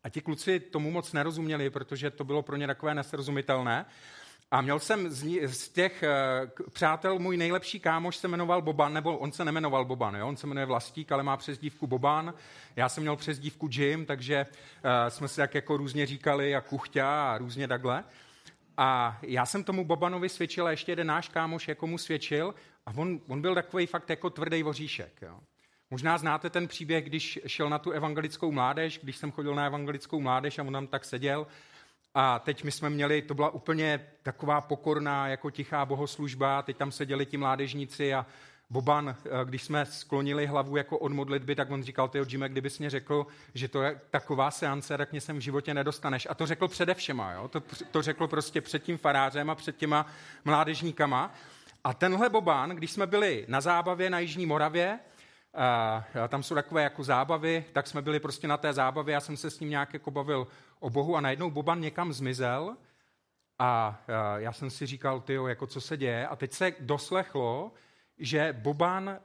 a 0.03 0.09
ti 0.09 0.21
kluci 0.21 0.61
tomu 0.61 0.91
moc 0.91 1.13
nerozuměli, 1.13 1.71
protože 1.71 2.11
to 2.11 2.25
bylo 2.25 2.43
pro 2.43 2.57
ně 2.57 2.67
takové 2.67 2.95
nesrozumitelné. 2.95 3.87
A 4.51 4.61
měl 4.61 4.79
jsem 4.79 5.11
z, 5.11 5.23
ní, 5.23 5.41
z 5.47 5.69
těch 5.69 6.05
uh, 6.05 6.69
přátel, 6.73 7.19
můj 7.19 7.37
nejlepší 7.37 7.81
kámoš 7.81 8.17
se 8.17 8.29
jmenoval 8.29 8.63
Boban, 8.63 8.95
nebo 8.95 9.19
on 9.19 9.33
se 9.33 9.45
nemenoval 9.45 9.85
Boban, 9.85 10.15
jo? 10.15 10.29
on 10.29 10.37
se 10.37 10.47
jmenuje 10.47 10.67
Vlastík, 10.67 11.13
ale 11.13 11.23
má 11.23 11.37
přezdívku 11.37 11.87
Boban. 11.87 12.35
Já 12.77 12.89
jsem 12.89 13.03
měl 13.03 13.17
přezdívku 13.17 13.69
Jim, 13.73 14.07
takže 14.07 14.47
uh, 14.47 14.91
jsme 15.09 15.29
si 15.29 15.37
tak 15.37 15.55
jako 15.55 15.77
různě 15.77 16.07
říkali 16.07 16.57
a 16.57 16.61
kuchťa 16.61 17.33
a 17.33 17.39
různě 17.39 17.69
takhle. 17.69 18.05
A 18.77 19.19
já 19.23 19.47
jsem 19.47 19.65
tomu 19.65 19.85
Bobanovi 19.85 20.29
svědčil 20.29 20.67
a 20.67 20.71
ještě 20.71 20.93
jeden 20.93 21.07
náš 21.07 21.29
kámoš 21.29 21.69
jako 21.69 21.87
mu 21.87 21.99
svědčil 21.99 22.55
a 22.87 22.93
on, 22.97 23.21
on 23.29 23.41
byl 23.41 23.55
takový 23.55 23.87
fakt 23.87 24.11
jako 24.11 24.31
tvrdý 24.31 24.63
voříšek. 24.63 25.13
Jo? 25.23 25.41
Možná 25.91 26.19
znáte 26.19 26.51
ten 26.51 26.69
příběh, 26.69 27.05
když 27.05 27.39
šel 27.47 27.69
na 27.69 27.79
tu 27.79 27.91
evangelickou 27.91 28.53
mládež, 28.53 29.01
když 29.03 29.17
jsem 29.17 29.33
chodil 29.33 29.55
na 29.55 29.67
evangelickou 29.67 30.21
mládež 30.21 30.59
a 30.59 30.63
on 30.63 30.73
tam 30.73 30.87
tak 30.87 31.05
seděl. 31.05 31.47
A 32.15 32.39
teď 32.39 32.65
my 32.65 32.73
jsme 32.73 32.91
měli, 32.91 33.23
to 33.23 33.35
byla 33.35 33.51
úplně 33.51 34.07
taková 34.23 34.61
pokorná, 34.61 35.29
jako 35.29 35.51
tichá 35.51 35.85
bohoslužba, 35.85 36.63
teď 36.63 36.77
tam 36.77 36.93
seděli 36.93 37.27
ti 37.27 37.37
mládežníci 37.37 38.15
a 38.15 38.27
Boban, 38.71 39.09
eh, 39.09 39.45
když 39.45 39.63
jsme 39.63 39.87
sklonili 39.87 40.47
hlavu 40.47 40.77
jako 40.77 40.99
od 40.99 41.13
modlitby, 41.13 41.55
tak 41.55 41.71
on 41.71 41.83
říkal, 41.83 42.09
ty 42.09 42.19
Jimmy, 42.29 42.49
kdybys 42.49 42.79
mě 42.79 42.91
řekl, 42.91 43.27
že 43.55 43.69
to 43.69 43.83
je 43.83 44.01
taková 44.11 44.51
seance, 44.51 44.99
tak 44.99 45.13
mě 45.13 45.21
sem 45.21 45.37
v 45.37 45.41
životě 45.41 45.75
nedostaneš. 45.75 46.27
A 46.31 46.35
to 46.35 46.47
řekl 46.47 46.69
přede 46.69 46.95
všema, 46.95 47.33
jo? 47.33 47.49
To, 47.49 47.63
to 47.91 48.03
řekl 48.03 48.27
prostě 48.27 48.61
před 48.61 48.83
tím 48.83 48.99
farářem 48.99 49.51
a 49.51 49.55
před 49.55 49.77
těma 49.77 50.07
mládežníkama. 50.45 51.35
A 51.85 51.95
tenhle 51.95 52.29
Boban, 52.29 52.71
když 52.71 52.91
jsme 52.91 53.07
byli 53.07 53.45
na 53.49 53.61
zábavě 53.61 54.11
na 54.11 54.19
Jižní 54.19 54.47
Moravě, 54.47 54.99
tam 56.29 56.43
jsou 56.43 56.55
takové 56.55 56.83
jako 56.83 57.05
zábavy, 57.05 57.65
tak 57.73 57.87
jsme 57.87 58.03
byli 58.03 58.21
prostě 58.21 58.49
na 58.49 58.57
té 58.57 58.73
zábavě, 58.73 59.13
já 59.13 59.21
jsem 59.21 59.37
se 59.37 59.51
s 59.51 59.61
ním 59.61 59.71
nějak 59.71 59.95
jako 59.95 60.11
bavil 60.11 60.47
o 60.81 60.91
Bohu 60.91 61.17
a 61.17 61.21
najednou 61.21 61.51
Boban 61.51 61.81
někam 61.81 62.13
zmizel 62.13 62.77
a 63.59 64.03
já 64.37 64.53
jsem 64.53 64.71
si 64.71 64.87
říkal, 64.87 65.21
ty 65.21 65.35
jako 65.35 65.67
co 65.67 65.81
se 65.81 65.97
děje 65.97 66.27
a 66.27 66.37
teď 66.37 66.53
se 66.53 66.73
doslechlo, 66.81 67.73
že 68.19 68.53
Boban 68.53 69.19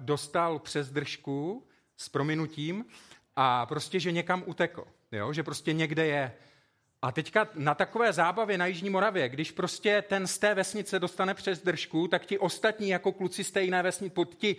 dostal 0.00 0.58
přes 0.58 0.90
držku 0.90 1.66
s 1.96 2.08
prominutím 2.08 2.84
a 3.36 3.66
prostě, 3.66 4.00
že 4.00 4.12
někam 4.12 4.42
utekl, 4.46 4.84
jo? 5.12 5.32
že 5.32 5.42
prostě 5.42 5.72
někde 5.72 6.06
je. 6.06 6.32
A 7.02 7.12
teďka 7.12 7.48
na 7.54 7.74
takové 7.74 8.12
zábavě 8.12 8.58
na 8.58 8.66
Jižní 8.66 8.90
Moravě, 8.90 9.28
když 9.28 9.50
prostě 9.50 10.02
ten 10.02 10.26
z 10.26 10.38
té 10.38 10.54
vesnice 10.54 10.98
dostane 10.98 11.34
přes 11.34 11.62
držku, 11.62 12.08
tak 12.08 12.26
ti 12.26 12.38
ostatní 12.38 12.88
jako 12.88 13.12
kluci 13.12 13.44
z 13.44 13.50
té 13.50 13.62
jiné 13.62 13.82
vesnice, 13.82 14.20
ti 14.36 14.56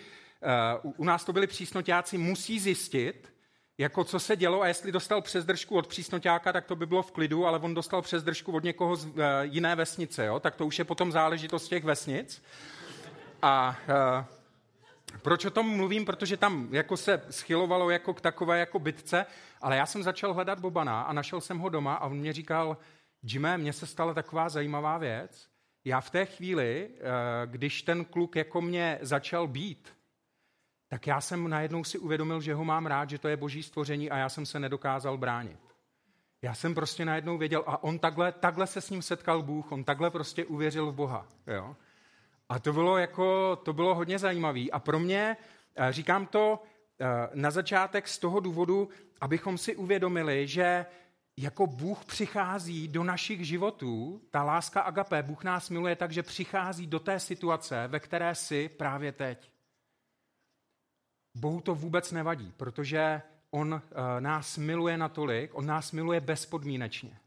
u 0.82 1.04
nás 1.04 1.26
to 1.26 1.34
byli 1.34 1.48
přísnoťáci, 1.48 2.18
musí 2.18 2.60
zjistit, 2.60 3.36
jako 3.78 4.04
co 4.04 4.20
se 4.20 4.36
dělo 4.36 4.62
a 4.62 4.68
jestli 4.68 4.92
dostal 4.92 5.22
přes 5.22 5.46
držku 5.46 5.78
od 5.78 5.88
přísnoťáka, 5.88 6.54
tak 6.54 6.66
to 6.66 6.76
by 6.76 6.86
bylo 6.86 7.04
v 7.04 7.12
klidu, 7.12 7.46
ale 7.46 7.60
on 7.60 7.74
dostal 7.74 8.02
přes 8.02 8.24
držku 8.24 8.52
od 8.52 8.64
někoho 8.64 8.96
z 8.96 9.06
uh, 9.06 9.14
jiné 9.42 9.76
vesnice, 9.76 10.26
jo? 10.26 10.40
tak 10.40 10.56
to 10.56 10.66
už 10.66 10.80
je 10.80 10.86
potom 10.86 11.12
záležitost 11.12 11.68
těch 11.68 11.84
vesnic. 11.84 12.44
A 13.42 13.78
uh, 14.18 15.20
proč 15.22 15.46
o 15.46 15.50
tom 15.50 15.70
mluvím? 15.70 16.06
Protože 16.06 16.38
tam 16.38 16.68
jako 16.72 16.98
se 16.98 17.22
schylovalo 17.30 17.90
jako 17.90 18.14
k 18.14 18.22
takové 18.22 18.60
jako 18.60 18.80
bitce, 18.80 19.26
ale 19.62 19.78
já 19.78 19.86
jsem 19.86 20.04
začal 20.04 20.34
hledat 20.34 20.60
Bobana 20.60 21.02
a 21.02 21.14
našel 21.14 21.42
jsem 21.42 21.60
ho 21.60 21.70
doma 21.70 21.96
a 21.96 22.08
on 22.08 22.18
mě 22.18 22.34
říkal, 22.34 22.78
Jimé, 23.24 23.58
mně 23.58 23.74
se 23.74 23.86
stala 23.86 24.14
taková 24.14 24.50
zajímavá 24.50 24.98
věc. 24.98 25.48
Já 25.86 26.02
v 26.02 26.10
té 26.10 26.26
chvíli, 26.26 26.90
když 27.46 27.82
ten 27.82 28.06
kluk 28.06 28.36
jako 28.36 28.62
mě 28.62 29.00
začal 29.02 29.48
být, 29.48 29.95
tak 30.88 31.08
já 31.08 31.22
jsem 31.22 31.50
najednou 31.50 31.84
si 31.84 31.98
uvědomil, 31.98 32.42
že 32.42 32.54
ho 32.54 32.66
mám 32.66 32.86
rád, 32.86 33.10
že 33.10 33.20
to 33.20 33.28
je 33.28 33.38
boží 33.38 33.64
stvoření 33.64 34.12
a 34.12 34.18
já 34.18 34.30
jsem 34.30 34.46
se 34.46 34.60
nedokázal 34.60 35.18
bránit. 35.18 35.60
Já 36.42 36.54
jsem 36.54 36.76
prostě 36.76 37.06
najednou 37.06 37.38
věděl 37.38 37.64
a 37.68 37.84
on 37.84 38.00
takhle, 38.00 38.32
takhle 38.32 38.68
se 38.68 38.82
s 38.82 38.90
ním 38.90 39.02
setkal 39.02 39.44
Bůh, 39.44 39.72
on 39.72 39.84
takhle 39.84 40.10
prostě 40.10 40.46
uvěřil 40.46 40.92
v 40.92 40.96
Boha. 40.96 41.28
Jo? 41.48 41.76
A 42.50 42.60
to 42.60 42.74
bylo, 42.74 42.98
jako, 42.98 43.56
to 43.56 43.74
bylo 43.74 43.96
hodně 43.96 44.20
zajímavé. 44.20 44.66
A 44.72 44.80
pro 44.80 45.00
mě, 45.00 45.38
eh, 45.76 45.94
říkám 45.94 46.28
to 46.28 46.64
eh, 47.00 47.06
na 47.34 47.52
začátek 47.52 48.08
z 48.08 48.20
toho 48.20 48.40
důvodu, 48.40 48.90
abychom 49.22 49.58
si 49.58 49.76
uvědomili, 49.76 50.48
že 50.48 50.86
jako 51.38 51.68
Bůh 51.68 52.06
přichází 52.06 52.88
do 52.88 53.04
našich 53.04 53.48
životů, 53.48 54.22
ta 54.32 54.44
láska 54.44 54.82
agapé, 54.82 55.24
Bůh 55.24 55.44
nás 55.44 55.70
miluje 55.70 55.96
tak, 55.96 56.12
že 56.12 56.24
přichází 56.24 56.88
do 56.88 57.00
té 57.00 57.20
situace, 57.20 57.88
ve 57.88 58.00
které 58.00 58.36
jsi 58.36 58.70
právě 58.70 59.12
teď. 59.12 59.55
Bohu 61.36 61.62
to 61.62 61.76
vůbec 61.76 62.12
nevadí, 62.12 62.54
protože 62.58 63.22
on 63.52 63.74
uh, 63.74 63.82
nás 64.20 64.58
miluje 64.58 64.98
natolik, 64.98 65.52
on 65.54 65.66
nás 65.66 65.92
miluje 65.92 66.20
bezpodmínečně. 66.22 67.18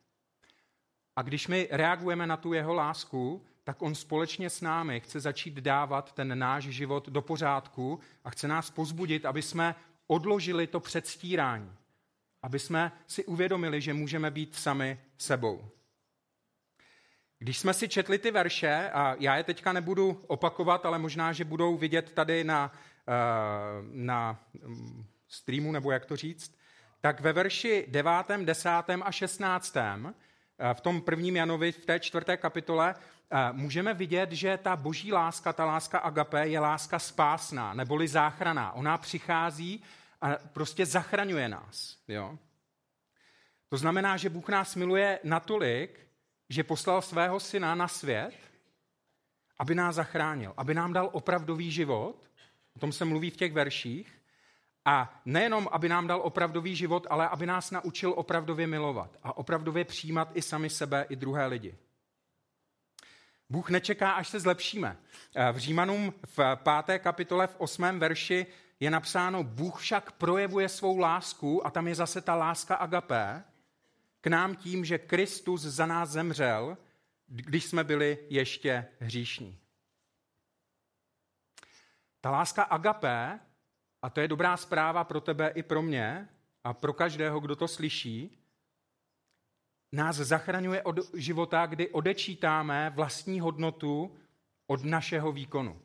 A 1.17 1.23
když 1.23 1.49
my 1.49 1.69
reagujeme 1.71 2.27
na 2.27 2.37
tu 2.37 2.53
jeho 2.53 2.75
lásku, 2.75 3.45
tak 3.65 3.83
on 3.83 3.95
společně 3.95 4.51
s 4.51 4.61
námi 4.61 5.01
chce 5.01 5.21
začít 5.21 5.55
dávat 5.55 6.13
ten 6.13 6.39
náš 6.39 6.65
život 6.65 7.09
do 7.09 7.23
pořádku 7.23 8.01
a 8.25 8.31
chce 8.31 8.49
nás 8.49 8.71
pozbudit, 8.71 9.27
aby 9.27 9.43
jsme 9.43 9.75
odložili 10.07 10.67
to 10.67 10.81
předstírání. 10.81 11.73
Aby 12.43 12.59
jsme 12.59 12.93
si 13.07 13.25
uvědomili, 13.25 13.81
že 13.81 13.95
můžeme 13.95 14.31
být 14.31 14.55
sami 14.55 15.01
sebou. 15.19 15.69
Když 17.39 17.59
jsme 17.59 17.75
si 17.75 17.89
četli 17.89 18.19
ty 18.19 18.31
verše, 18.31 18.91
a 18.91 19.17
já 19.19 19.37
je 19.37 19.45
teďka 19.45 19.73
nebudu 19.73 20.25
opakovat, 20.27 20.87
ale 20.87 20.99
možná, 20.99 21.33
že 21.33 21.45
budou 21.45 21.77
vidět 21.77 22.13
tady 22.13 22.45
na 22.45 22.73
Eh, 22.73 22.88
na 23.93 24.41
mm, 24.65 25.05
streamu, 25.29 25.73
nebo 25.73 25.91
jak 25.91 26.07
to 26.07 26.17
říct, 26.17 26.59
tak 27.01 27.21
ve 27.21 27.33
verši 27.33 27.85
9., 27.89 28.13
10. 28.45 28.69
a 29.03 29.13
16. 29.13 29.77
Eh, 30.59 30.75
v 30.75 30.81
tom 30.81 31.01
prvním 31.01 31.37
Janovi, 31.37 31.73
v 31.73 31.87
té 31.87 32.01
čtvrté 32.01 32.37
kapitole, 32.37 32.95
eh, 32.95 33.53
můžeme 33.53 33.95
vidět, 33.95 34.33
že 34.33 34.57
ta 34.57 34.77
boží 34.77 35.13
láska, 35.13 35.53
ta 35.53 35.65
láska 35.65 35.99
agape, 35.99 36.49
je 36.49 36.61
láska 36.61 36.99
spásná, 36.99 37.75
neboli 37.75 38.09
záchraná. 38.09 38.73
Ona 38.73 38.99
přichází 38.99 39.83
a 40.21 40.37
prostě 40.53 40.87
zachraňuje 40.87 41.49
nás. 41.49 41.97
Jo? 42.09 42.39
To 43.69 43.77
znamená, 43.77 44.17
že 44.17 44.31
Bůh 44.31 44.49
nás 44.49 44.75
miluje 44.75 45.21
natolik, 45.25 46.01
že 46.49 46.65
poslal 46.65 47.03
svého 47.03 47.41
syna 47.41 47.75
na 47.75 47.89
svět, 47.89 48.35
aby 49.59 49.75
nás 49.75 49.95
zachránil, 49.95 50.55
aby 50.57 50.75
nám 50.75 50.93
dal 50.93 51.11
opravdový 51.13 51.71
život 51.71 52.28
O 52.79 52.81
tom 52.81 52.93
se 52.93 53.05
mluví 53.05 53.31
v 53.31 53.37
těch 53.37 53.53
verších. 53.53 54.23
A 54.85 55.21
nejenom, 55.25 55.69
aby 55.73 55.89
nám 55.89 56.07
dal 56.07 56.21
opravdový 56.25 56.77
život, 56.77 57.07
ale 57.11 57.29
aby 57.29 57.47
nás 57.47 57.71
naučil 57.71 58.15
opravdově 58.17 58.67
milovat 58.67 59.17
a 59.23 59.37
opravdově 59.37 59.85
přijímat 59.85 60.31
i 60.35 60.43
sami 60.43 60.71
sebe, 60.71 61.07
i 61.09 61.17
druhé 61.17 61.47
lidi. 61.47 61.75
Bůh 63.51 63.71
nečeká, 63.71 64.13
až 64.13 64.29
se 64.29 64.41
zlepšíme. 64.41 64.97
V 65.53 65.57
Římanům 65.57 66.15
v 66.37 66.39
páté 66.55 66.99
kapitole 66.99 67.47
v 67.47 67.57
osmém 67.59 67.99
verši 67.99 68.47
je 68.81 68.91
napsáno, 68.91 69.45
Bůh 69.45 69.81
však 69.81 70.13
projevuje 70.13 70.69
svou 70.69 70.99
lásku, 70.99 71.67
a 71.67 71.71
tam 71.71 71.89
je 71.89 71.95
zase 71.95 72.21
ta 72.21 72.35
láska 72.35 72.75
agapé, 72.75 73.45
k 74.21 74.27
nám 74.27 74.57
tím, 74.57 74.85
že 74.85 74.99
Kristus 74.99 75.61
za 75.63 75.87
nás 75.87 76.11
zemřel, 76.11 76.79
když 77.27 77.65
jsme 77.65 77.85
byli 77.85 78.19
ještě 78.29 78.87
hříšní. 79.01 79.59
Ta 82.21 82.31
láska 82.31 82.63
agapé, 82.63 83.41
a 84.03 84.11
to 84.11 84.21
je 84.21 84.29
dobrá 84.29 84.57
zpráva 84.57 85.05
pro 85.05 85.21
tebe 85.21 85.49
i 85.55 85.63
pro 85.63 85.83
mě 85.83 86.29
a 86.65 86.75
pro 86.75 86.93
každého, 86.93 87.41
kdo 87.41 87.57
to 87.57 87.69
slyší, 87.69 88.39
nás 89.93 90.17
zachraňuje 90.17 90.83
od 90.83 91.15
života, 91.15 91.67
kdy 91.67 91.89
odečítáme 91.89 92.91
vlastní 92.91 93.41
hodnotu 93.41 94.17
od 94.67 94.85
našeho 94.85 95.33
výkonu. 95.33 95.81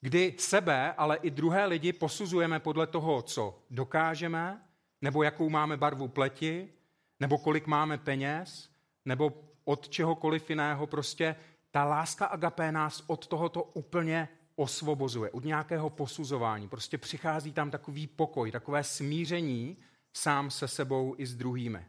Kdy 0.00 0.34
sebe, 0.38 0.92
ale 0.92 1.16
i 1.16 1.30
druhé 1.30 1.66
lidi 1.66 1.92
posuzujeme 1.92 2.60
podle 2.60 2.86
toho, 2.86 3.22
co 3.22 3.62
dokážeme, 3.70 4.62
nebo 5.00 5.22
jakou 5.22 5.48
máme 5.48 5.76
barvu 5.76 6.08
pleti, 6.08 6.72
nebo 7.20 7.38
kolik 7.38 7.66
máme 7.66 7.98
peněz, 7.98 8.70
nebo 9.04 9.32
od 9.64 9.88
čehokoliv 9.88 10.50
jiného. 10.50 10.86
Prostě 10.86 11.36
ta 11.70 11.84
láska 11.84 12.26
agapé 12.26 12.72
nás 12.72 13.04
od 13.06 13.26
tohoto 13.26 13.62
úplně 13.62 14.28
osvobozuje, 14.56 15.30
od 15.30 15.44
nějakého 15.44 15.90
posuzování. 15.90 16.68
Prostě 16.68 16.98
přichází 16.98 17.52
tam 17.52 17.70
takový 17.70 18.06
pokoj, 18.06 18.50
takové 18.50 18.84
smíření 18.84 19.76
sám 20.12 20.50
se 20.50 20.68
sebou 20.68 21.14
i 21.18 21.26
s 21.26 21.36
druhými. 21.36 21.86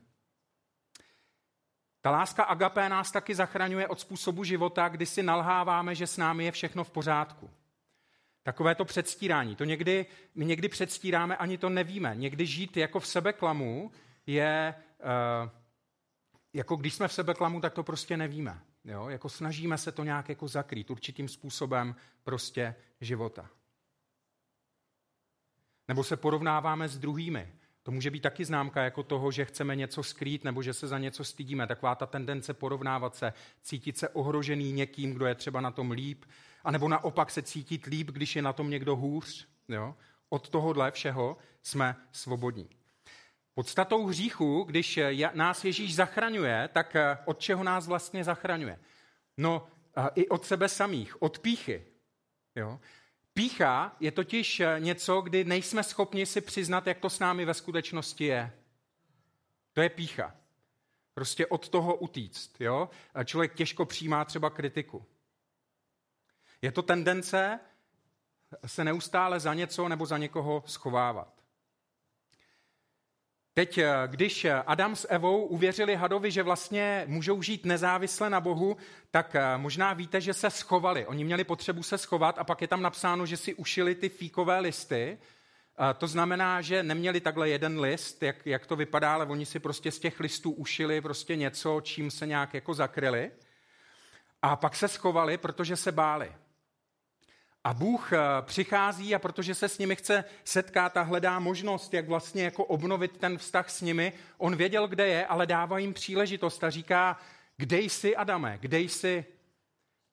Ta 2.01 2.11
láska 2.11 2.43
agapé 2.43 2.89
nás 2.89 3.11
taky 3.11 3.35
zachraňuje 3.35 3.87
od 3.87 3.99
způsobu 3.99 4.43
života, 4.43 4.87
kdy 4.87 5.05
si 5.05 5.23
nalháváme, 5.23 5.95
že 5.95 6.07
s 6.07 6.17
námi 6.17 6.45
je 6.45 6.51
všechno 6.51 6.83
v 6.83 6.91
pořádku. 6.91 7.49
Takové 8.43 8.75
to 8.75 8.85
předstírání. 8.85 9.55
To 9.55 9.63
někdy, 9.63 10.05
my 10.35 10.45
někdy 10.45 10.69
předstíráme, 10.69 11.37
ani 11.37 11.57
to 11.57 11.69
nevíme. 11.69 12.15
Někdy 12.15 12.45
žít 12.45 12.77
jako 12.77 12.99
v 12.99 13.07
sebeklamu 13.07 13.91
je, 14.25 14.75
uh, 15.43 15.49
jako 16.53 16.75
když 16.75 16.93
jsme 16.93 17.07
v 17.07 17.13
sebeklamu, 17.13 17.61
tak 17.61 17.73
to 17.73 17.83
prostě 17.83 18.17
nevíme. 18.17 18.61
Jo? 18.87 19.09
Jako 19.09 19.29
snažíme 19.29 19.77
se 19.77 19.91
to 19.91 20.03
nějak 20.03 20.29
jako 20.29 20.47
zakrýt 20.47 20.91
určitým 20.91 21.27
způsobem 21.27 21.95
prostě 22.23 22.75
života. 23.01 23.49
Nebo 25.87 26.03
se 26.03 26.17
porovnáváme 26.17 26.87
s 26.87 26.97
druhými. 26.97 27.53
To 27.83 27.91
může 27.91 28.11
být 28.11 28.19
taky 28.19 28.45
známka 28.45 28.83
jako 28.83 29.03
toho, 29.03 29.31
že 29.31 29.45
chceme 29.45 29.75
něco 29.75 30.03
skrýt 30.03 30.43
nebo 30.43 30.63
že 30.63 30.73
se 30.73 30.87
za 30.87 30.97
něco 30.99 31.23
stydíme. 31.23 31.67
Taková 31.67 31.95
ta 31.95 32.05
tendence 32.05 32.53
porovnávat 32.53 33.15
se, 33.15 33.33
cítit 33.61 33.97
se 33.97 34.09
ohrožený 34.09 34.71
někým, 34.71 35.13
kdo 35.13 35.25
je 35.25 35.35
třeba 35.35 35.61
na 35.61 35.71
tom 35.71 35.91
líp, 35.91 36.25
anebo 36.63 36.87
naopak 36.87 37.31
se 37.31 37.41
cítit 37.41 37.85
líp, 37.85 38.11
když 38.11 38.35
je 38.35 38.41
na 38.41 38.53
tom 38.53 38.69
někdo 38.69 38.95
hůř. 38.95 39.47
Jo? 39.67 39.95
Od 40.29 40.49
tohohle 40.49 40.91
všeho 40.91 41.37
jsme 41.63 41.95
svobodní. 42.11 42.76
Podstatou 43.57 44.05
hříchu, 44.05 44.63
když 44.63 44.99
nás 45.33 45.65
Ježíš 45.65 45.95
zachraňuje, 45.95 46.69
tak 46.73 46.95
eh, 46.95 47.17
od 47.25 47.39
čeho 47.39 47.63
nás 47.63 47.87
vlastně 47.87 48.23
zachraňuje? 48.23 48.79
No, 49.37 49.67
eh, 49.97 50.09
i 50.15 50.27
od 50.27 50.45
sebe 50.45 50.69
samých, 50.69 51.21
od 51.21 51.39
píchy. 51.39 51.85
Jo? 52.55 52.79
Pícha 53.33 53.95
je 53.99 54.11
totiž 54.11 54.59
eh, 54.59 54.75
něco, 54.79 55.21
kdy 55.21 55.43
nejsme 55.43 55.83
schopni 55.83 56.25
si 56.25 56.41
přiznat, 56.41 56.87
jak 56.87 56.99
to 56.99 57.09
s 57.09 57.19
námi 57.19 57.45
ve 57.45 57.53
skutečnosti 57.53 58.23
je. 58.25 58.51
To 59.73 59.81
je 59.81 59.89
pícha. 59.89 60.35
Prostě 61.13 61.47
od 61.47 61.69
toho 61.69 61.95
utíct. 61.95 62.61
Jo? 62.61 62.89
Člověk 63.25 63.53
těžko 63.53 63.85
přijímá 63.85 64.25
třeba 64.25 64.49
kritiku. 64.49 65.05
Je 66.61 66.71
to 66.71 66.81
tendence 66.81 67.59
se 68.65 68.83
neustále 68.83 69.39
za 69.39 69.53
něco 69.53 69.87
nebo 69.87 70.05
za 70.05 70.17
někoho 70.17 70.63
schovávat. 70.65 71.36
Teď, 73.57 73.77
eh, 73.77 73.93
když 74.07 74.47
Adam 74.65 74.95
s 74.95 75.07
Evou 75.09 75.45
uvěřili 75.45 75.95
hadovi, 75.95 76.31
že 76.31 76.43
vlastně 76.43 77.03
můžou 77.07 77.41
žít 77.41 77.65
nezávisle 77.65 78.29
na 78.29 78.41
Bohu, 78.41 78.77
tak 79.11 79.35
eh, 79.35 79.57
možná 79.57 79.93
víte, 79.93 80.21
že 80.21 80.33
se 80.33 80.49
schovali. 80.49 81.05
Oni 81.05 81.23
měli 81.23 81.43
potřebu 81.43 81.83
se 81.83 81.97
schovat 81.97 82.39
a 82.39 82.43
pak 82.43 82.61
je 82.61 82.67
tam 82.67 82.81
napsáno, 82.81 83.25
že 83.25 83.37
si 83.37 83.53
ušili 83.53 83.95
ty 83.95 84.09
fíkové 84.09 84.59
listy. 84.59 85.17
Eh, 85.17 85.93
to 85.93 86.07
znamená, 86.07 86.61
že 86.61 86.83
neměli 86.83 87.21
takhle 87.21 87.49
jeden 87.49 87.79
list, 87.79 88.23
jak, 88.23 88.45
jak 88.45 88.65
to 88.65 88.75
vypadá, 88.75 89.13
ale 89.13 89.25
oni 89.25 89.45
si 89.45 89.59
prostě 89.59 89.91
z 89.91 89.99
těch 89.99 90.19
listů 90.19 90.51
ušili 90.51 91.01
prostě 91.01 91.35
něco, 91.35 91.81
čím 91.81 92.11
se 92.11 92.27
nějak 92.27 92.53
jako 92.53 92.73
zakryli. 92.73 93.31
A 94.41 94.55
pak 94.55 94.75
se 94.75 94.87
schovali, 94.87 95.37
protože 95.37 95.75
se 95.75 95.91
báli. 95.91 96.31
A 97.67 97.73
Bůh 97.73 98.13
eh, 98.13 98.17
přichází 98.41 99.15
a 99.15 99.19
protože 99.19 99.55
se 99.55 99.69
s 99.69 99.77
nimi 99.77 99.95
chce 99.95 100.23
setkat 100.43 100.97
a 100.97 101.01
hledá 101.01 101.39
možnost, 101.39 101.93
jak 101.93 102.07
vlastně 102.07 102.43
jako 102.43 102.65
obnovit 102.65 103.17
ten 103.17 103.37
vztah 103.37 103.69
s 103.69 103.81
nimi, 103.81 104.13
on 104.37 104.55
věděl, 104.55 104.87
kde 104.87 105.07
je, 105.07 105.25
ale 105.25 105.45
dává 105.45 105.77
jim 105.77 105.93
příležitost 105.93 106.63
a 106.63 106.69
říká, 106.69 107.19
kde 107.57 107.79
jsi, 107.79 108.15
Adame, 108.15 108.57
kde 108.61 108.79
jsi? 108.79 109.25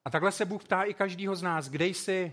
A 0.05 0.11
takhle 0.11 0.33
se 0.33 0.45
Bůh 0.45 0.65
ptá 0.65 0.83
i 0.83 0.95
každýho 0.95 1.37
z 1.37 1.43
nás, 1.43 1.69
kde 1.69 1.87
jsi? 1.87 2.33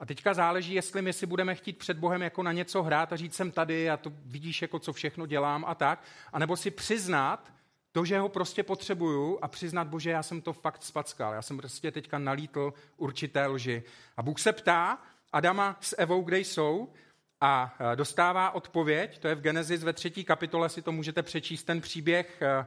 A 0.00 0.06
teďka 0.06 0.34
záleží, 0.34 0.74
jestli 0.74 1.02
my 1.02 1.12
si 1.12 1.26
budeme 1.26 1.54
chtít 1.54 1.78
před 1.78 1.98
Bohem 1.98 2.22
jako 2.22 2.42
na 2.42 2.52
něco 2.52 2.82
hrát 2.82 3.12
a 3.12 3.16
říct 3.16 3.34
jsem 3.34 3.50
tady 3.50 3.90
a 3.90 3.96
to 3.96 4.12
vidíš, 4.24 4.62
jako 4.62 4.78
co 4.78 4.92
všechno 4.92 5.26
dělám 5.26 5.64
a 5.64 5.74
tak, 5.74 6.02
anebo 6.32 6.56
si 6.56 6.70
přiznat, 6.70 7.52
to, 7.92 8.04
že 8.04 8.18
ho 8.18 8.28
prostě 8.28 8.62
potřebuju 8.62 9.38
a 9.42 9.48
přiznat, 9.48 9.88
bože, 9.88 10.10
já 10.10 10.22
jsem 10.22 10.40
to 10.40 10.52
fakt 10.52 10.82
spackal, 10.82 11.34
já 11.34 11.42
jsem 11.42 11.56
prostě 11.56 11.90
teďka 11.90 12.18
nalítl 12.18 12.72
určité 12.96 13.46
lži. 13.46 13.82
A 14.16 14.22
Bůh 14.22 14.40
se 14.40 14.52
ptá 14.52 15.02
Adama 15.32 15.76
s 15.80 15.96
Evou, 15.98 16.22
kde 16.22 16.38
jsou, 16.38 16.92
a 17.40 17.76
e, 17.92 17.96
dostává 17.96 18.50
odpověď, 18.50 19.18
to 19.18 19.28
je 19.28 19.34
v 19.34 19.40
Genesis 19.40 19.82
ve 19.82 19.92
třetí 19.92 20.24
kapitole, 20.24 20.68
si 20.68 20.82
to 20.82 20.92
můžete 20.92 21.22
přečíst, 21.22 21.64
ten 21.64 21.80
příběh, 21.80 22.42
e, 22.42 22.46
e, 22.48 22.66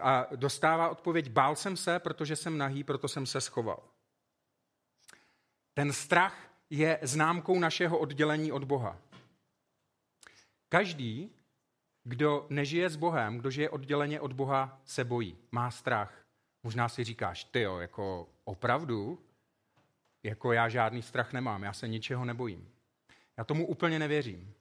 a 0.00 0.26
dostává 0.36 0.88
odpověď, 0.88 1.28
bál 1.28 1.56
jsem 1.56 1.76
se, 1.76 1.98
protože 1.98 2.36
jsem 2.36 2.58
nahý, 2.58 2.84
proto 2.84 3.08
jsem 3.08 3.26
se 3.26 3.40
schoval. 3.40 3.82
Ten 5.74 5.92
strach 5.92 6.50
je 6.70 6.98
známkou 7.02 7.58
našeho 7.58 7.98
oddělení 7.98 8.52
od 8.52 8.64
Boha. 8.64 8.98
Každý, 10.68 11.30
kdo 12.08 12.46
nežije 12.48 12.90
s 12.90 12.96
Bohem, 12.96 13.38
kdo 13.38 13.50
žije 13.50 13.70
odděleně 13.70 14.20
od 14.20 14.32
Boha, 14.32 14.80
se 14.84 15.04
bojí, 15.04 15.36
má 15.52 15.70
strach. 15.70 16.24
Možná 16.62 16.88
si 16.88 17.04
říkáš, 17.04 17.44
ty 17.44 17.60
jo, 17.60 17.78
jako 17.78 18.28
opravdu, 18.44 19.18
jako 20.22 20.52
já 20.52 20.68
žádný 20.68 21.02
strach 21.02 21.32
nemám, 21.32 21.62
já 21.62 21.72
se 21.72 21.88
ničeho 21.88 22.24
nebojím. 22.24 22.68
Já 23.36 23.44
tomu 23.44 23.66
úplně 23.66 23.98
nevěřím. 23.98 24.54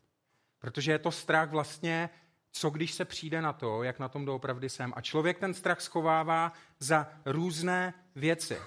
Protože 0.60 0.92
je 0.92 1.00
to 1.00 1.12
strach 1.12 1.50
vlastně, 1.50 2.10
co 2.52 2.70
když 2.70 2.94
se 2.94 3.06
přijde 3.06 3.42
na 3.42 3.54
to, 3.54 3.84
jak 3.84 4.00
na 4.00 4.10
tom 4.10 4.26
doopravdy 4.26 4.70
jsem. 4.70 4.94
A 4.96 5.02
člověk 5.02 5.40
ten 5.40 5.54
strach 5.54 5.82
schovává 5.82 6.54
za 6.80 7.08
různé 7.26 7.94
věci. 8.16 8.58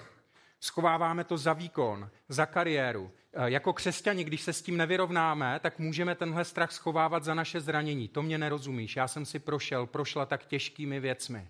Schováváme 0.61 1.23
to 1.23 1.37
za 1.37 1.53
výkon, 1.53 2.09
za 2.29 2.45
kariéru, 2.45 3.11
Eh, 3.33 3.51
jako 3.51 3.73
křesťani, 3.73 4.23
když 4.23 4.41
se 4.41 4.53
s 4.53 4.61
tím 4.61 4.77
nevyrovnáme, 4.77 5.59
tak 5.59 5.79
můžeme 5.79 6.15
tenhle 6.15 6.45
strach 6.45 6.71
schovávat 6.71 7.23
za 7.23 7.33
naše 7.33 7.61
zranění. 7.61 8.07
To 8.07 8.21
mě 8.21 8.37
nerozumíš, 8.37 8.95
já 8.95 9.07
jsem 9.07 9.25
si 9.25 9.39
prošel, 9.39 9.85
prošla 9.85 10.25
tak 10.25 10.45
těžkými 10.45 10.99
věcmi. 10.99 11.47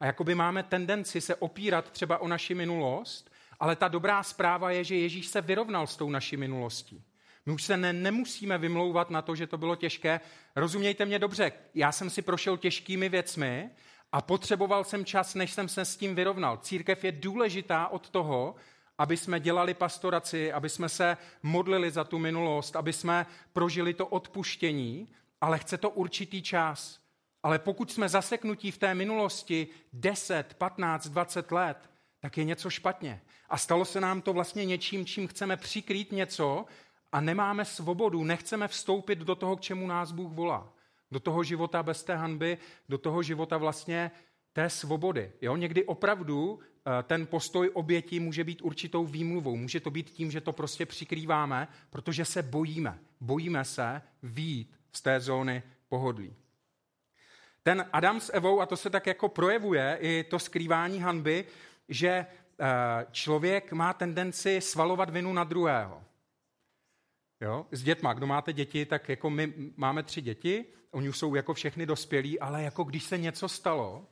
A 0.00 0.06
jakoby 0.06 0.34
máme 0.34 0.62
tendenci 0.62 1.20
se 1.20 1.34
opírat 1.34 1.90
třeba 1.90 2.18
o 2.18 2.28
naši 2.28 2.54
minulost, 2.54 3.32
ale 3.60 3.76
ta 3.76 3.88
dobrá 3.88 4.22
zpráva 4.22 4.70
je, 4.70 4.84
že 4.84 4.96
Ježíš 4.96 5.26
se 5.26 5.40
vyrovnal 5.40 5.86
s 5.86 5.96
tou 5.96 6.10
naší 6.10 6.36
minulostí. 6.36 7.04
My 7.46 7.52
už 7.52 7.62
se 7.62 7.76
ne, 7.76 7.92
nemusíme 7.92 8.58
vymlouvat 8.58 9.10
na 9.10 9.22
to, 9.22 9.34
že 9.34 9.46
to 9.46 9.58
bylo 9.58 9.76
těžké. 9.76 10.20
Rozumějte 10.56 11.04
mě 11.04 11.18
dobře, 11.18 11.52
já 11.74 11.92
jsem 11.92 12.10
si 12.10 12.22
prošel 12.22 12.56
těžkými 12.56 13.08
věcmi 13.08 13.70
a 14.12 14.22
potřeboval 14.22 14.84
jsem 14.84 15.04
čas, 15.04 15.34
než 15.34 15.52
jsem 15.52 15.68
se 15.68 15.84
s 15.84 15.96
tím 15.96 16.14
vyrovnal. 16.14 16.56
Církev 16.56 17.04
je 17.04 17.12
důležitá 17.12 17.88
od 17.88 18.10
toho, 18.10 18.54
aby 18.98 19.16
jsme 19.16 19.40
dělali 19.40 19.74
pastoraci, 19.74 20.52
aby 20.52 20.68
jsme 20.68 20.88
se 20.88 21.16
modlili 21.42 21.90
za 21.90 22.04
tu 22.04 22.18
minulost, 22.18 22.76
aby 22.76 22.92
jsme 22.92 23.26
prožili 23.52 23.94
to 23.94 24.06
odpuštění, 24.06 25.08
ale 25.40 25.58
chce 25.58 25.78
to 25.78 25.90
určitý 25.90 26.42
čas. 26.42 27.00
Ale 27.42 27.58
pokud 27.58 27.92
jsme 27.92 28.08
zaseknutí 28.08 28.70
v 28.70 28.78
té 28.78 28.94
minulosti 28.94 29.68
10, 29.92 30.54
15, 30.54 31.06
20 31.08 31.52
let, 31.52 31.90
tak 32.20 32.38
je 32.38 32.44
něco 32.44 32.70
špatně. 32.70 33.22
A 33.48 33.58
stalo 33.58 33.84
se 33.84 34.00
nám 34.00 34.22
to 34.22 34.32
vlastně 34.32 34.64
něčím, 34.64 35.06
čím 35.06 35.26
chceme 35.28 35.56
přikrýt 35.56 36.12
něco 36.12 36.64
a 37.12 37.20
nemáme 37.20 37.64
svobodu, 37.64 38.24
nechceme 38.24 38.68
vstoupit 38.68 39.18
do 39.18 39.34
toho, 39.34 39.56
k 39.56 39.60
čemu 39.60 39.86
nás 39.86 40.12
Bůh 40.12 40.32
volá. 40.32 40.72
Do 41.12 41.20
toho 41.20 41.44
života 41.44 41.82
bez 41.82 42.04
té 42.04 42.16
hanby, 42.16 42.58
do 42.88 42.98
toho 42.98 43.22
života 43.22 43.56
vlastně 43.56 44.10
té 44.52 44.70
svobody. 44.70 45.32
Jo? 45.40 45.56
Někdy 45.56 45.84
opravdu 45.84 46.60
eh, 46.60 47.02
ten 47.02 47.26
postoj 47.26 47.70
oběti 47.74 48.20
může 48.20 48.44
být 48.44 48.62
určitou 48.62 49.06
výmluvou. 49.06 49.56
Může 49.56 49.80
to 49.80 49.90
být 49.90 50.10
tím, 50.10 50.30
že 50.30 50.40
to 50.40 50.52
prostě 50.52 50.86
přikrýváme, 50.86 51.68
protože 51.90 52.24
se 52.24 52.42
bojíme. 52.42 52.98
Bojíme 53.20 53.64
se 53.64 54.02
výjít 54.22 54.76
z 54.92 55.02
té 55.02 55.20
zóny 55.20 55.62
pohodlí. 55.88 56.34
Ten 57.62 57.86
Adam 57.92 58.20
s 58.20 58.32
Evou, 58.32 58.60
a 58.60 58.66
to 58.66 58.76
se 58.76 58.90
tak 58.90 59.06
jako 59.06 59.28
projevuje, 59.28 59.98
i 60.00 60.24
to 60.24 60.38
skrývání 60.38 61.00
hanby, 61.00 61.44
že 61.88 62.08
eh, 62.08 62.26
člověk 63.10 63.72
má 63.72 63.92
tendenci 63.92 64.60
svalovat 64.60 65.10
vinu 65.10 65.32
na 65.32 65.44
druhého. 65.44 66.02
Jo? 67.42 67.66
S 67.70 67.82
dětma, 67.82 68.12
kdo 68.12 68.26
máte 68.26 68.52
děti, 68.52 68.86
tak 68.86 69.08
jako 69.08 69.30
my 69.30 69.52
máme 69.76 70.02
tři 70.02 70.20
děti, 70.20 70.64
oni 70.90 71.08
už 71.08 71.18
jsou 71.18 71.34
jako 71.34 71.54
všechny 71.54 71.86
dospělí, 71.86 72.40
ale 72.40 72.62
jako 72.62 72.84
když 72.84 73.04
se 73.04 73.18
něco 73.18 73.48
stalo, 73.48 74.06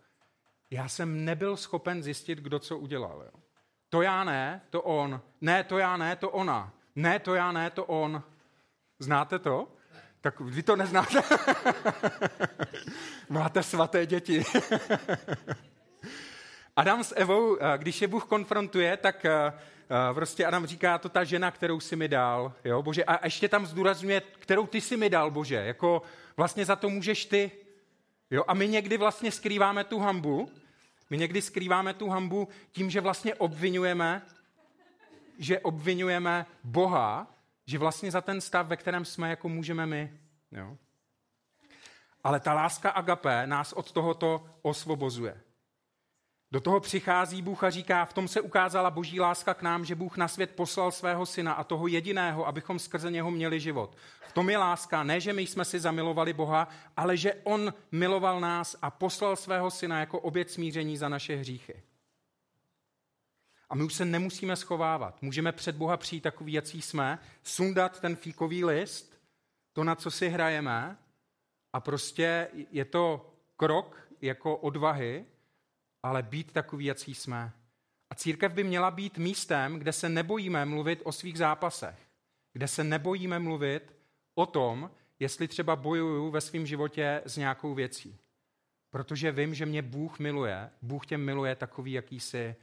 já 0.71 0.89
jsem 0.89 1.25
nebyl 1.25 1.57
schopen 1.57 2.03
zjistit, 2.03 2.39
kdo 2.39 2.59
co 2.59 2.79
udělal. 2.79 3.23
Jo. 3.25 3.41
To 3.89 4.03
já 4.03 4.25
ne, 4.25 4.63
to 4.71 4.83
on. 4.83 5.21
Ne, 5.41 5.65
to 5.65 5.79
já 5.79 5.97
ne, 5.97 6.17
to 6.17 6.31
ona. 6.31 6.73
Ne, 6.97 7.19
to 7.19 7.35
já 7.35 7.53
ne, 7.53 7.71
to 7.71 7.85
on. 7.85 8.23
Znáte 8.99 9.39
to? 9.39 9.69
Tak 10.21 10.41
vy 10.41 10.63
to 10.63 10.77
neznáte. 10.77 11.23
Máte 13.29 13.63
svaté 13.63 14.07
děti. 14.07 14.45
Adam 16.77 17.05
s 17.05 17.15
Evou, 17.17 17.57
eh, 17.61 17.79
když 17.79 18.03
je 18.03 18.09
Bůh 18.09 18.25
konfrontuje, 18.25 18.97
tak 18.97 19.27
eh, 19.91 20.15
prostě 20.15 20.47
Adam 20.47 20.67
říká, 20.67 20.99
to 20.99 21.09
ta 21.09 21.25
žena, 21.25 21.51
kterou 21.51 21.81
si 21.81 21.97
mi 21.97 22.09
dal, 22.09 22.53
jo, 22.65 22.83
bože, 22.83 23.05
a 23.05 23.27
ještě 23.27 23.49
tam 23.49 23.67
zdůrazňuje, 23.67 24.21
kterou 24.39 24.67
ty 24.67 24.81
si 24.81 24.97
mi 24.97 25.11
dal, 25.11 25.31
bože, 25.31 25.55
jako 25.55 26.03
vlastně 26.37 26.65
za 26.65 26.77
to 26.77 26.89
můžeš 26.89 27.25
ty, 27.25 27.51
jo, 28.31 28.45
a 28.49 28.55
my 28.55 28.69
někdy 28.69 28.97
vlastně 28.97 29.33
skrýváme 29.33 29.85
tu 29.85 29.99
hambu, 29.99 30.51
my 31.11 31.19
někdy 31.19 31.43
skrýváme 31.43 31.95
tu 31.95 32.09
hambu 32.09 32.49
tím, 32.73 32.91
že 32.91 33.01
vlastně 33.01 33.35
obvinujeme, 33.35 34.23
že 35.39 35.61
obvinujeme 35.61 36.47
Boha, 36.65 37.27
že 37.67 37.79
vlastně 37.79 38.11
za 38.11 38.21
ten 38.21 38.41
stav, 38.41 38.67
ve 38.67 38.77
kterém 38.77 39.05
jsme, 39.05 39.31
jako 39.31 39.49
můžeme 39.49 39.87
my. 39.87 40.13
Jo? 40.53 40.77
Ale 42.25 42.41
ta 42.41 42.55
láska 42.55 42.91
agape 42.91 43.47
nás 43.47 43.73
od 43.73 43.93
tohoto 43.93 44.47
osvobozuje. 44.63 45.41
Do 46.53 46.61
toho 46.61 46.81
přichází 46.81 47.43
Bůh 47.43 47.65
a 47.65 47.71
říká, 47.71 48.05
v 48.05 48.13
tom 48.13 48.29
se 48.29 48.41
ukázala 48.41 48.91
boží 48.91 49.21
láska 49.21 49.55
k 49.55 49.63
nám, 49.63 49.85
že 49.85 49.95
Bůh 49.95 50.17
na 50.17 50.29
svět 50.29 50.51
poslal 50.51 50.93
svého 50.93 51.27
syna 51.27 51.53
a 51.53 51.65
toho 51.65 51.87
jediného, 51.87 52.47
abychom 52.47 52.79
skrze 52.79 53.11
něho 53.11 53.31
měli 53.31 53.61
život. 53.61 53.97
V 54.29 54.33
tom 54.33 54.51
je 54.51 54.59
láska, 54.59 55.03
ne, 55.03 55.21
že 55.21 55.33
my 55.33 55.43
jsme 55.43 55.65
si 55.65 55.81
zamilovali 55.81 56.33
Boha, 56.33 56.69
ale 56.97 57.17
že 57.17 57.35
on 57.35 57.75
miloval 57.93 58.41
nás 58.41 58.77
a 58.83 58.91
poslal 58.91 59.37
svého 59.37 59.71
syna 59.71 60.01
jako 60.01 60.21
oběd 60.21 60.51
smíření 60.51 60.97
za 60.97 61.09
naše 61.09 61.37
hříchy. 61.37 61.83
A 63.69 63.75
my 63.75 63.85
už 63.85 63.95
se 63.95 64.05
nemusíme 64.05 64.57
schovávat. 64.57 65.23
Můžeme 65.23 65.53
před 65.53 65.77
Boha 65.77 65.97
přijít 65.97 66.21
takový, 66.21 66.53
jaký 66.53 66.83
jsme, 66.83 67.19
sundat 67.43 68.01
ten 68.01 68.17
fíkový 68.17 68.65
list, 68.65 69.21
to, 69.73 69.85
na 69.85 69.95
co 69.95 70.11
si 70.11 70.29
hrajeme, 70.29 70.99
a 71.73 71.81
prostě 71.81 72.49
je 72.71 72.85
to 72.85 73.35
krok 73.57 74.09
jako 74.21 74.57
odvahy, 74.57 75.27
ale 76.03 76.23
být 76.23 76.53
takový, 76.53 76.85
jaký 76.85 77.15
jsme. 77.15 77.53
A 78.11 78.15
církev 78.15 78.53
by 78.53 78.65
měla 78.65 78.91
být 78.91 79.19
místem, 79.19 79.79
kde 79.79 79.93
se 79.93 80.09
nebojíme 80.09 80.65
mluvit 80.65 81.01
o 81.05 81.13
svých 81.13 81.39
zápasech, 81.39 81.99
kde 82.53 82.69
se 82.69 82.85
nebojíme 82.85 83.39
mluvit 83.39 83.97
o 84.35 84.47
tom, 84.47 84.91
jestli 85.19 85.49
třeba 85.49 85.77
bojuju 85.77 86.31
ve 86.31 86.41
svém 86.41 86.67
životě 86.67 87.23
s 87.25 87.37
nějakou 87.37 87.75
věcí. 87.75 88.19
Protože 88.91 89.33
vím, 89.33 89.55
že 89.55 89.67
mě 89.67 89.83
Bůh 89.83 90.19
miluje, 90.19 90.71
Bůh 90.83 91.07
tě 91.07 91.19
miluje 91.19 91.57
takový, 91.57 91.93
jaký 91.93 92.21
jsi. 92.21 92.57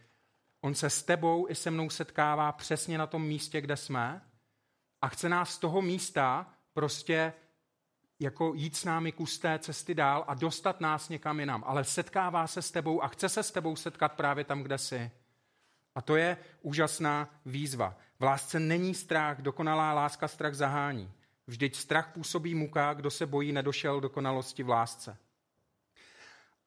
On 0.61 0.75
se 0.75 0.89
s 0.89 1.03
tebou 1.03 1.47
i 1.49 1.55
se 1.55 1.71
mnou 1.71 1.89
setkává 1.89 2.51
přesně 2.51 2.97
na 2.97 3.07
tom 3.07 3.25
místě, 3.25 3.61
kde 3.61 3.77
jsme 3.77 4.21
a 5.01 5.07
chce 5.07 5.29
nás 5.29 5.53
z 5.53 5.57
toho 5.57 5.81
místa 5.81 6.53
prostě 6.73 7.33
jako 8.19 8.53
jít 8.53 8.75
s 8.75 8.85
námi 8.85 9.11
kus 9.11 9.39
té 9.39 9.59
cesty 9.59 9.95
dál 9.95 10.25
a 10.27 10.33
dostat 10.33 10.81
nás 10.81 11.09
někam 11.09 11.39
jinam, 11.39 11.63
ale 11.67 11.83
setkává 11.83 12.47
se 12.47 12.61
s 12.61 12.71
tebou 12.71 13.03
a 13.03 13.07
chce 13.07 13.29
se 13.29 13.43
s 13.43 13.51
tebou 13.51 13.75
setkat 13.75 14.13
právě 14.13 14.43
tam, 14.43 14.63
kde 14.63 14.77
jsi. 14.77 15.11
A 15.95 16.01
to 16.01 16.15
je 16.15 16.37
úžasná 16.61 17.29
výzva. 17.45 17.95
V 18.19 18.23
lásce 18.23 18.59
není 18.59 18.93
strach, 18.93 19.41
dokonalá 19.41 19.93
láska 19.93 20.27
strach 20.27 20.53
zahání. 20.53 21.11
Vždyť 21.47 21.75
strach 21.75 22.13
působí 22.13 22.55
muka, 22.55 22.93
kdo 22.93 23.11
se 23.11 23.25
bojí, 23.25 23.51
nedošel 23.51 24.01
dokonalosti 24.01 24.63
v 24.63 24.69
lásce. 24.69 25.17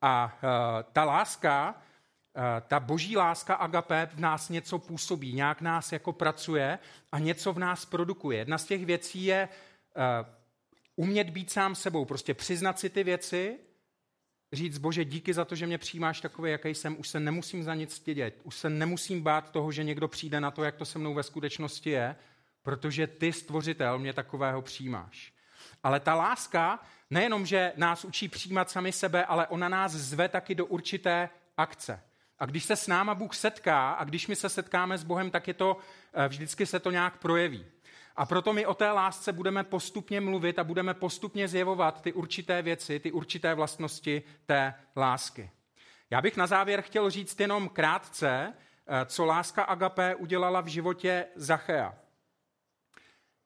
A 0.02 0.38
uh, 0.42 0.50
ta 0.92 1.04
láska, 1.04 1.74
uh, 1.74 2.42
ta 2.68 2.80
boží 2.80 3.16
láska 3.16 3.54
agape 3.54 4.10
v 4.14 4.20
nás 4.20 4.48
něco 4.48 4.78
působí, 4.78 5.32
nějak 5.32 5.60
nás 5.60 5.92
jako 5.92 6.12
pracuje 6.12 6.78
a 7.12 7.18
něco 7.18 7.52
v 7.52 7.58
nás 7.58 7.84
produkuje. 7.84 8.38
Jedna 8.38 8.58
z 8.58 8.64
těch 8.64 8.86
věcí 8.86 9.24
je 9.24 9.48
uh, 9.96 10.39
umět 10.96 11.30
být 11.30 11.50
sám 11.50 11.74
sebou, 11.74 12.04
prostě 12.04 12.34
přiznat 12.34 12.78
si 12.78 12.90
ty 12.90 13.04
věci, 13.04 13.58
říct, 14.52 14.78
bože, 14.78 15.04
díky 15.04 15.34
za 15.34 15.44
to, 15.44 15.54
že 15.54 15.66
mě 15.66 15.78
přijímáš 15.78 16.20
takový, 16.20 16.50
jaký 16.50 16.68
jsem, 16.68 17.00
už 17.00 17.08
se 17.08 17.20
nemusím 17.20 17.62
za 17.62 17.74
nic 17.74 17.94
stydět, 17.94 18.40
už 18.42 18.56
se 18.56 18.70
nemusím 18.70 19.22
bát 19.22 19.50
toho, 19.50 19.72
že 19.72 19.84
někdo 19.84 20.08
přijde 20.08 20.40
na 20.40 20.50
to, 20.50 20.64
jak 20.64 20.76
to 20.76 20.84
se 20.84 20.98
mnou 20.98 21.14
ve 21.14 21.22
skutečnosti 21.22 21.90
je, 21.90 22.16
protože 22.62 23.06
ty, 23.06 23.32
stvořitel, 23.32 23.98
mě 23.98 24.12
takového 24.12 24.62
přijímáš. 24.62 25.32
Ale 25.82 26.00
ta 26.00 26.14
láska 26.14 26.82
nejenom, 27.10 27.46
že 27.46 27.72
nás 27.76 28.04
učí 28.04 28.28
přijímat 28.28 28.70
sami 28.70 28.92
sebe, 28.92 29.24
ale 29.24 29.46
ona 29.46 29.68
nás 29.68 29.92
zve 29.92 30.28
taky 30.28 30.54
do 30.54 30.66
určité 30.66 31.28
akce. 31.56 32.02
A 32.38 32.46
když 32.46 32.64
se 32.64 32.76
s 32.76 32.86
náma 32.86 33.14
Bůh 33.14 33.34
setká 33.34 33.90
a 33.90 34.04
když 34.04 34.26
my 34.26 34.36
se 34.36 34.48
setkáme 34.48 34.98
s 34.98 35.04
Bohem, 35.04 35.30
tak 35.30 35.48
je 35.48 35.54
to, 35.54 35.76
eh, 36.12 36.28
vždycky 36.28 36.66
se 36.66 36.80
to 36.80 36.90
nějak 36.90 37.16
projeví. 37.16 37.66
A 38.16 38.26
proto 38.26 38.52
my 38.52 38.66
o 38.66 38.74
té 38.74 38.90
lásce 38.90 39.32
budeme 39.32 39.64
postupně 39.64 40.20
mluvit 40.20 40.58
a 40.58 40.64
budeme 40.64 40.94
postupně 40.94 41.48
zjevovat 41.48 42.02
ty 42.02 42.12
určité 42.12 42.62
věci, 42.62 43.00
ty 43.00 43.12
určité 43.12 43.54
vlastnosti 43.54 44.22
té 44.46 44.74
lásky. 44.96 45.50
Já 46.10 46.20
bych 46.20 46.36
na 46.36 46.46
závěr 46.46 46.82
chtěl 46.82 47.10
říct 47.10 47.40
jenom 47.40 47.68
krátce, 47.68 48.54
eh, 48.86 49.06
co 49.06 49.24
láska 49.24 49.62
Agapé 49.62 50.14
udělala 50.14 50.60
v 50.60 50.66
životě 50.66 51.26
Zachea. 51.36 51.94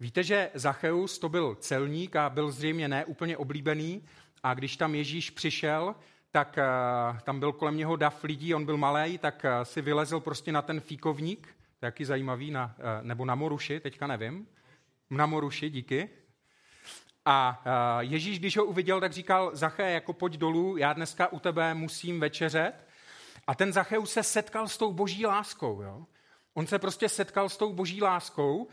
Víte, 0.00 0.22
že 0.22 0.50
Zacheus 0.54 1.18
to 1.18 1.28
byl 1.28 1.54
celník 1.54 2.16
a 2.16 2.30
byl 2.30 2.50
zřejmě 2.50 2.88
neúplně 2.88 3.36
oblíbený 3.36 4.04
a 4.42 4.54
když 4.54 4.76
tam 4.76 4.94
Ježíš 4.94 5.30
přišel, 5.30 5.94
tak 6.30 6.58
eh, 6.58 6.64
tam 7.24 7.40
byl 7.40 7.52
kolem 7.52 7.76
něho 7.76 7.96
dav 7.96 8.24
lidí, 8.24 8.54
on 8.54 8.64
byl 8.64 8.76
malý, 8.76 9.18
tak 9.18 9.44
eh, 9.44 9.64
si 9.64 9.82
vylezl 9.82 10.20
prostě 10.20 10.52
na 10.52 10.62
ten 10.62 10.80
fíkovník, 10.80 11.48
jaký 11.84 12.04
zajímavý, 12.04 12.50
na, 12.50 12.76
nebo 13.02 13.24
na 13.24 13.34
Moruši, 13.34 13.80
teďka 13.80 14.06
nevím, 14.06 14.46
na 15.10 15.26
Moruši, 15.26 15.70
díky. 15.70 16.10
A 17.24 17.62
Ježíš, 18.00 18.38
když 18.38 18.56
ho 18.56 18.64
uviděl, 18.64 19.00
tak 19.00 19.12
říkal, 19.12 19.50
Zaché, 19.52 19.90
jako 19.90 20.12
pojď 20.12 20.36
dolů, 20.36 20.76
já 20.76 20.92
dneska 20.92 21.32
u 21.32 21.38
tebe 21.38 21.74
musím 21.74 22.20
večeřet. 22.20 22.72
A 23.46 23.54
ten 23.54 23.72
Zacheus 23.72 24.12
se 24.12 24.22
setkal 24.22 24.68
s 24.68 24.78
tou 24.78 24.92
boží 24.92 25.26
láskou. 25.26 25.82
Jo? 25.82 26.06
On 26.54 26.66
se 26.66 26.78
prostě 26.78 27.08
setkal 27.08 27.48
s 27.48 27.56
tou 27.56 27.72
boží 27.72 28.02
láskou 28.02 28.68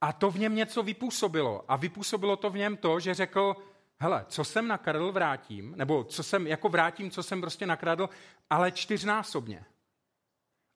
a 0.00 0.12
to 0.12 0.30
v 0.30 0.38
něm 0.38 0.54
něco 0.54 0.82
vypůsobilo. 0.82 1.64
A 1.68 1.76
vypůsobilo 1.76 2.36
to 2.36 2.50
v 2.50 2.56
něm 2.56 2.76
to, 2.76 3.00
že 3.00 3.14
řekl, 3.14 3.56
hele, 3.98 4.24
co 4.28 4.44
jsem 4.44 4.68
nakradl, 4.68 5.12
vrátím, 5.12 5.74
nebo 5.76 6.04
co 6.04 6.22
jsem, 6.22 6.46
jako 6.46 6.68
vrátím, 6.68 7.10
co 7.10 7.22
jsem 7.22 7.40
prostě 7.40 7.66
nakradl, 7.66 8.08
ale 8.50 8.72
čtyřnásobně. 8.72 9.64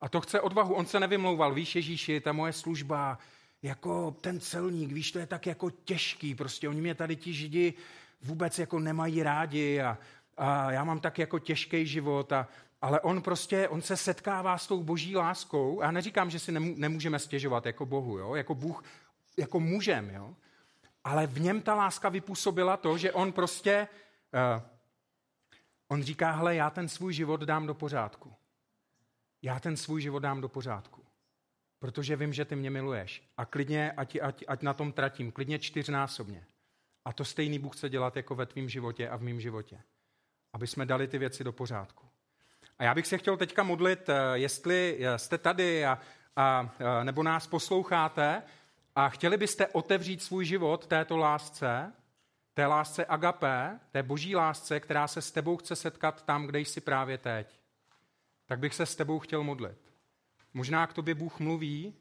A 0.00 0.09
to 0.09 0.20
chce 0.20 0.40
odvahu. 0.40 0.74
On 0.74 0.87
se 0.87 1.00
nevymlouval, 1.00 1.54
víš 1.54 1.76
Ježíši, 1.76 2.20
ta 2.20 2.32
moje 2.32 2.52
služba, 2.52 3.18
jako 3.62 4.11
ten 4.11 4.40
celník, 4.40 4.92
víš, 4.92 5.12
to 5.12 5.18
je 5.18 5.26
tak 5.26 5.46
jako 5.46 5.70
těžký, 5.70 6.35
prostě 6.35 6.68
oni 6.68 6.80
mě 6.80 6.94
tady 6.94 7.16
ti 7.16 7.32
židi 7.32 7.74
vůbec 8.22 8.59
jako 8.59 8.78
nemají 8.78 9.22
rádi 9.22 9.80
a, 9.80 9.98
a 10.37 10.72
já 10.72 10.85
mám 10.85 11.00
tak 11.00 11.18
jako 11.18 11.38
těžký 11.38 11.87
život 11.87 12.32
a, 12.32 12.48
ale 12.82 13.00
on 13.00 13.22
prostě, 13.22 13.68
on 13.68 13.82
se 13.82 13.96
setkává 13.96 14.59
s 14.59 14.66
tou 14.66 14.82
boží 14.82 15.16
láskou. 15.16 15.82
Já 15.82 15.90
neříkám, 15.90 16.30
že 16.30 16.38
si 16.38 16.52
nemůžeme 16.52 17.18
stěžovat 17.18 17.66
jako 17.66 17.87
Bohu, 17.87 18.18
jo? 18.18 18.35
jako 18.35 18.54
Bůh, 18.54 18.85
jako 19.37 19.61
můžem, 19.61 20.11
jo? 20.11 20.35
ale 21.04 21.26
v 21.26 21.40
něm 21.40 21.62
ta 21.62 21.74
láska 21.74 22.09
vypůsobila 22.09 22.76
to, 22.76 22.98
že 22.98 23.12
on 23.12 23.32
prostě, 23.32 23.88
uh, 24.56 24.62
on 25.88 26.02
říká, 26.02 26.30
hele, 26.30 26.54
já 26.54 26.70
ten 26.70 26.88
svůj 26.88 27.12
život 27.12 27.40
dám 27.40 27.66
do 27.66 27.74
pořádku. 27.74 28.32
Já 29.46 29.61
ten 29.61 29.76
svůj 29.76 30.00
život 30.00 30.18
dám 30.18 30.40
do 30.40 30.48
pořádku 30.48 31.06
protože 31.78 32.16
vím, 32.16 32.32
že 32.32 32.44
ty 32.44 32.56
mě 32.56 32.70
miluješ. 32.70 33.22
A 33.37 33.44
klidně, 33.44 33.92
ať, 33.92 34.18
ať, 34.22 34.44
ať 34.48 34.62
na 34.62 34.74
tom 34.74 34.92
tratím, 34.92 35.32
klidně 35.32 35.59
čtyřnásobně. 35.59 36.44
A 37.04 37.12
to 37.12 37.24
stejný 37.24 37.59
Bůh 37.59 37.76
chce 37.76 37.88
dělat 37.88 38.16
jako 38.16 38.35
ve 38.35 38.46
tvém 38.46 38.68
životě 38.68 39.09
a 39.09 39.16
v 39.16 39.22
mém 39.22 39.40
životě. 39.40 39.80
Aby 40.52 40.66
jsme 40.66 40.87
dali 40.87 41.09
ty 41.09 41.18
věci 41.18 41.44
do 41.44 41.52
pořádku. 41.52 42.06
A 42.78 42.85
já 42.85 42.94
bych 42.94 43.06
se 43.06 43.18
chtěl 43.18 43.37
teďka 43.37 43.62
modlit, 43.62 44.09
eh, 44.09 44.14
jestli 44.35 44.98
eh, 45.00 45.18
jste 45.18 45.38
tady 45.38 45.87
a, 45.87 45.98
a, 46.37 46.74
eh, 46.78 47.04
nebo 47.04 47.22
nás 47.22 47.46
posloucháte 47.46 48.42
a 48.94 49.09
chtěli 49.09 49.37
byste 49.37 49.66
otevřít 49.66 50.22
svůj 50.22 50.44
život 50.44 50.87
této 50.87 51.16
lásce, 51.16 51.92
té 52.54 52.66
lásce 52.66 53.06
agapé, 53.06 53.80
té 53.90 54.02
boží 54.02 54.37
lásce, 54.37 54.80
která 54.80 55.09
se 55.09 55.22
s 55.22 55.32
tebou 55.32 55.56
chce 55.56 55.76
setkat 55.76 56.22
tam, 56.22 56.46
kde 56.46 56.61
jsi 56.61 56.80
právě 56.80 57.18
teď, 57.18 57.61
tak 58.46 58.59
bych 58.59 58.74
se 58.74 58.87
s 58.87 58.96
tebou 58.96 59.18
chtěl 59.18 59.42
modlit. 59.42 59.78
Možná 60.54 60.87
k 60.87 60.92
tobě 60.92 61.14
Bůh 61.14 61.40
mluví, 61.40 61.94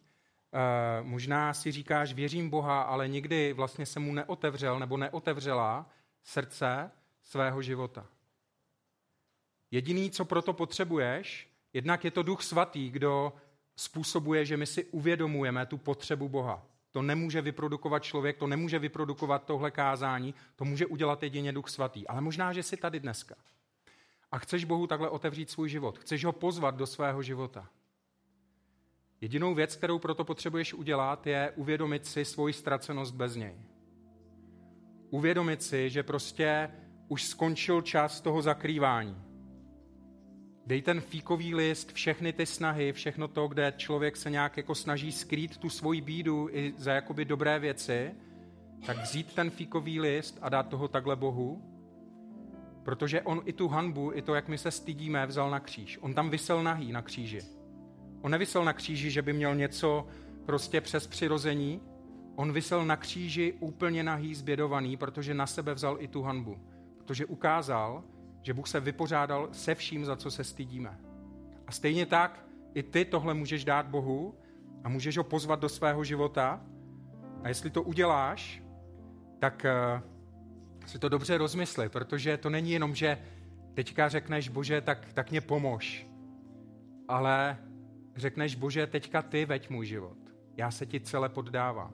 eh, 0.53 1.03
možná 1.03 1.53
si 1.53 1.71
říkáš, 1.71 2.13
věřím 2.13 2.49
Boha, 2.49 2.81
ale 2.81 3.07
nikdy 3.07 3.53
vlastně 3.53 3.85
se 3.85 3.99
mu 3.99 4.13
neotevřel 4.13 4.79
nebo 4.79 4.97
neotevřela 4.97 5.89
srdce 6.23 6.91
svého 7.23 7.61
života. 7.61 8.07
Jediný, 9.71 10.11
co 10.11 10.25
proto 10.25 10.53
potřebuješ, 10.53 11.49
jednak 11.73 12.03
je 12.03 12.11
to 12.11 12.23
Duch 12.23 12.43
Svatý, 12.43 12.89
kdo 12.89 13.33
způsobuje, 13.75 14.45
že 14.45 14.57
my 14.57 14.65
si 14.65 14.85
uvědomujeme 14.85 15.65
tu 15.65 15.77
potřebu 15.77 16.29
Boha. 16.29 16.65
To 16.91 17.01
nemůže 17.01 17.41
vyprodukovat 17.41 18.03
člověk, 18.03 18.37
to 18.37 18.47
nemůže 18.47 18.79
vyprodukovat 18.79 19.45
tohle 19.45 19.71
kázání, 19.71 20.35
to 20.55 20.65
může 20.65 20.85
udělat 20.85 21.23
jedině 21.23 21.51
Duch 21.51 21.69
Svatý. 21.69 22.07
Ale 22.07 22.21
možná, 22.21 22.53
že 22.53 22.63
jsi 22.63 22.77
tady 22.77 22.99
dneska. 22.99 23.35
A 24.31 24.37
chceš 24.37 24.65
Bohu 24.65 24.87
takhle 24.87 25.09
otevřít 25.09 25.49
svůj 25.49 25.69
život. 25.69 25.99
Chceš 25.99 26.25
ho 26.25 26.31
pozvat 26.31 26.75
do 26.75 26.87
svého 26.87 27.23
života. 27.23 27.69
Jedinou 29.21 29.55
věc, 29.55 29.75
kterou 29.75 29.99
proto 29.99 30.25
potřebuješ 30.25 30.73
udělat, 30.73 31.27
je 31.27 31.53
uvědomit 31.55 32.05
si 32.05 32.25
svoji 32.25 32.53
ztracenost 32.53 33.15
bez 33.15 33.35
něj. 33.35 33.55
Uvědomit 35.09 35.63
si, 35.63 35.89
že 35.89 36.03
prostě 36.03 36.71
už 37.07 37.23
skončil 37.23 37.81
čas 37.81 38.21
toho 38.21 38.41
zakrývání. 38.41 39.21
Dej 40.65 40.81
ten 40.81 41.01
fíkový 41.01 41.55
list, 41.55 41.91
všechny 41.91 42.33
ty 42.33 42.45
snahy, 42.45 42.93
všechno 42.93 43.27
to, 43.27 43.47
kde 43.47 43.73
člověk 43.77 44.17
se 44.17 44.29
nějak 44.29 44.57
jako 44.57 44.75
snaží 44.75 45.11
skrýt 45.11 45.57
tu 45.57 45.69
svoji 45.69 46.01
bídu 46.01 46.49
i 46.51 46.73
za 46.77 46.91
jakoby 46.91 47.25
dobré 47.25 47.59
věci, 47.59 48.11
tak 48.85 48.97
vzít 48.97 49.35
ten 49.35 49.49
fíkový 49.49 49.99
list 49.99 50.37
a 50.41 50.49
dát 50.49 50.69
toho 50.69 50.87
takhle 50.87 51.15
Bohu, 51.15 51.74
protože 52.85 53.21
on 53.21 53.41
i 53.45 53.53
tu 53.53 53.67
hanbu, 53.67 54.11
i 54.13 54.21
to, 54.21 54.35
jak 54.35 54.47
my 54.47 54.57
se 54.57 54.71
stydíme, 54.71 55.25
vzal 55.25 55.49
na 55.49 55.59
kříž. 55.59 55.99
On 56.01 56.13
tam 56.13 56.29
vysel 56.29 56.63
nahý 56.63 56.91
na 56.91 57.01
kříži. 57.01 57.41
On 58.21 58.31
nevysel 58.31 58.65
na 58.65 58.73
kříži, 58.73 59.11
že 59.11 59.21
by 59.21 59.33
měl 59.33 59.55
něco 59.55 60.07
prostě 60.45 60.81
přes 60.81 61.07
přirození. 61.07 61.81
On 62.35 62.53
vysel 62.53 62.85
na 62.85 62.95
kříži 62.95 63.53
úplně 63.59 64.03
nahý, 64.03 64.35
zbědovaný, 64.35 64.97
protože 64.97 65.33
na 65.33 65.47
sebe 65.47 65.73
vzal 65.73 65.97
i 65.99 66.07
tu 66.07 66.21
hanbu. 66.21 66.57
Protože 66.97 67.25
ukázal, 67.25 68.03
že 68.41 68.53
Bůh 68.53 68.67
se 68.67 68.79
vypořádal 68.79 69.49
se 69.51 69.75
vším, 69.75 70.05
za 70.05 70.15
co 70.15 70.31
se 70.31 70.43
stydíme. 70.43 70.99
A 71.67 71.71
stejně 71.71 72.05
tak 72.05 72.45
i 72.73 72.83
ty 72.83 73.05
tohle 73.05 73.33
můžeš 73.33 73.65
dát 73.65 73.87
Bohu 73.87 74.35
a 74.83 74.89
můžeš 74.89 75.17
ho 75.17 75.23
pozvat 75.23 75.59
do 75.59 75.69
svého 75.69 76.03
života. 76.03 76.61
A 77.43 77.47
jestli 77.47 77.69
to 77.69 77.83
uděláš, 77.83 78.63
tak 79.39 79.65
eh, 79.65 80.01
si 80.85 80.99
to 80.99 81.09
dobře 81.09 81.37
rozmysli, 81.37 81.89
protože 81.89 82.37
to 82.37 82.49
není 82.49 82.71
jenom, 82.71 82.95
že 82.95 83.17
teďka 83.73 84.09
řekneš, 84.09 84.49
bože, 84.49 84.81
tak, 84.81 85.13
tak 85.13 85.31
mě 85.31 85.41
pomož, 85.41 86.07
ale 87.07 87.57
řekneš, 88.15 88.55
bože, 88.55 88.87
teďka 88.87 89.21
ty 89.21 89.45
veď 89.45 89.69
můj 89.69 89.85
život. 89.85 90.17
Já 90.57 90.71
se 90.71 90.85
ti 90.85 90.99
celé 90.99 91.29
poddávám. 91.29 91.93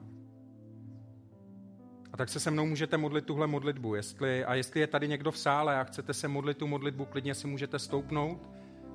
A 2.12 2.16
tak 2.16 2.28
se 2.28 2.40
se 2.40 2.50
mnou 2.50 2.66
můžete 2.66 2.96
modlit 2.96 3.26
tuhle 3.26 3.46
modlitbu. 3.46 3.94
Jestli, 3.94 4.44
a 4.44 4.54
jestli 4.54 4.80
je 4.80 4.86
tady 4.86 5.08
někdo 5.08 5.30
v 5.30 5.38
sále 5.38 5.80
a 5.80 5.84
chcete 5.84 6.14
se 6.14 6.28
modlit 6.28 6.58
tu 6.58 6.66
modlitbu, 6.66 7.04
klidně 7.04 7.34
si 7.34 7.46
můžete 7.46 7.78
stoupnout 7.78 8.50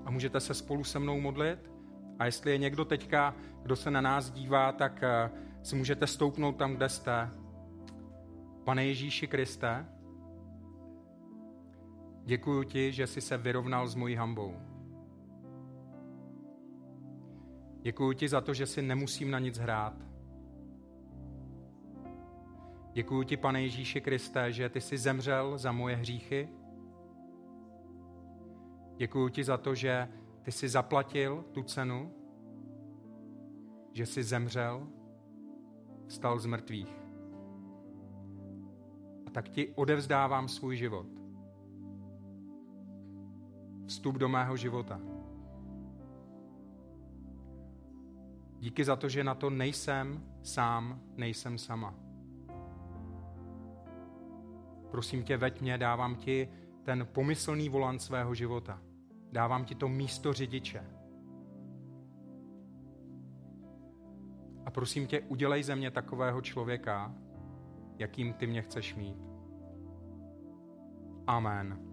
a 0.05 0.11
můžete 0.11 0.39
se 0.39 0.53
spolu 0.53 0.83
se 0.83 0.99
mnou 0.99 1.19
modlit. 1.19 1.71
A 2.19 2.25
jestli 2.25 2.51
je 2.51 2.57
někdo 2.57 2.85
teďka, 2.85 3.35
kdo 3.63 3.75
se 3.75 3.91
na 3.91 4.01
nás 4.01 4.31
dívá, 4.31 4.71
tak 4.71 5.03
eh, 5.03 5.29
si 5.63 5.75
můžete 5.75 6.07
stoupnout 6.07 6.57
tam, 6.57 6.75
kde 6.75 6.89
jste. 6.89 7.29
Pane 8.67 8.85
Ježíši 8.85 9.27
Kriste, 9.27 9.85
děkuji 12.25 12.63
ti, 12.63 12.91
že 12.91 13.07
jsi 13.07 13.21
se 13.21 13.37
vyrovnal 13.37 13.87
s 13.87 13.95
mojí 13.95 14.15
hambou. 14.15 14.53
Děkuji 17.81 18.13
ti 18.13 18.27
za 18.27 18.41
to, 18.41 18.53
že 18.53 18.65
si 18.65 18.81
nemusím 18.81 19.31
na 19.31 19.39
nic 19.39 19.57
hrát. 19.57 19.93
Děkuji 22.93 23.23
ti, 23.23 23.37
pane 23.37 23.61
Ježíši 23.61 24.01
Kriste, 24.01 24.51
že 24.51 24.69
ty 24.69 24.81
jsi 24.81 24.97
zemřel 24.97 25.57
za 25.57 25.71
moje 25.71 25.95
hříchy. 25.95 26.49
Děkuji 28.97 29.29
ti 29.29 29.43
za 29.43 29.57
to, 29.57 29.75
že 29.75 30.07
ty 30.43 30.51
jsi 30.51 30.69
zaplatil 30.69 31.45
tu 31.51 31.63
cenu, 31.63 32.13
že 33.91 34.05
jsi 34.05 34.23
zemřel, 34.23 34.87
vstal 36.07 36.39
z 36.39 36.45
mrtvých. 36.45 37.06
Tak 39.37 39.49
ti 39.49 39.73
odevzdávám 39.75 40.47
svůj 40.47 40.77
život. 40.77 41.05
Vstup 43.87 44.15
do 44.15 44.29
mého 44.29 44.57
života. 44.57 44.99
Díky 48.59 48.83
za 48.83 48.95
to, 48.95 49.09
že 49.09 49.23
na 49.23 49.35
to 49.35 49.49
nejsem 49.49 50.23
sám, 50.43 51.01
nejsem 51.15 51.57
sama. 51.57 51.95
Prosím 54.91 55.23
tě, 55.23 55.37
veď 55.37 55.61
mě, 55.61 55.77
dávám 55.77 56.15
ti 56.15 56.49
ten 56.83 57.07
pomyslný 57.11 57.69
volant 57.69 58.01
svého 58.01 58.35
života. 58.35 58.81
Dávám 59.31 59.65
ti 59.65 59.75
to 59.75 59.87
místo 59.87 60.33
řidiče. 60.33 60.83
A 64.65 64.71
prosím 64.71 65.07
tě, 65.07 65.21
udělej 65.21 65.63
ze 65.63 65.75
mě 65.75 65.91
takového 65.91 66.41
člověka, 66.41 67.15
jakým 67.97 68.33
ty 68.33 68.47
mě 68.47 68.61
chceš 68.61 68.95
mít. 68.95 69.26
Amen. 71.27 71.77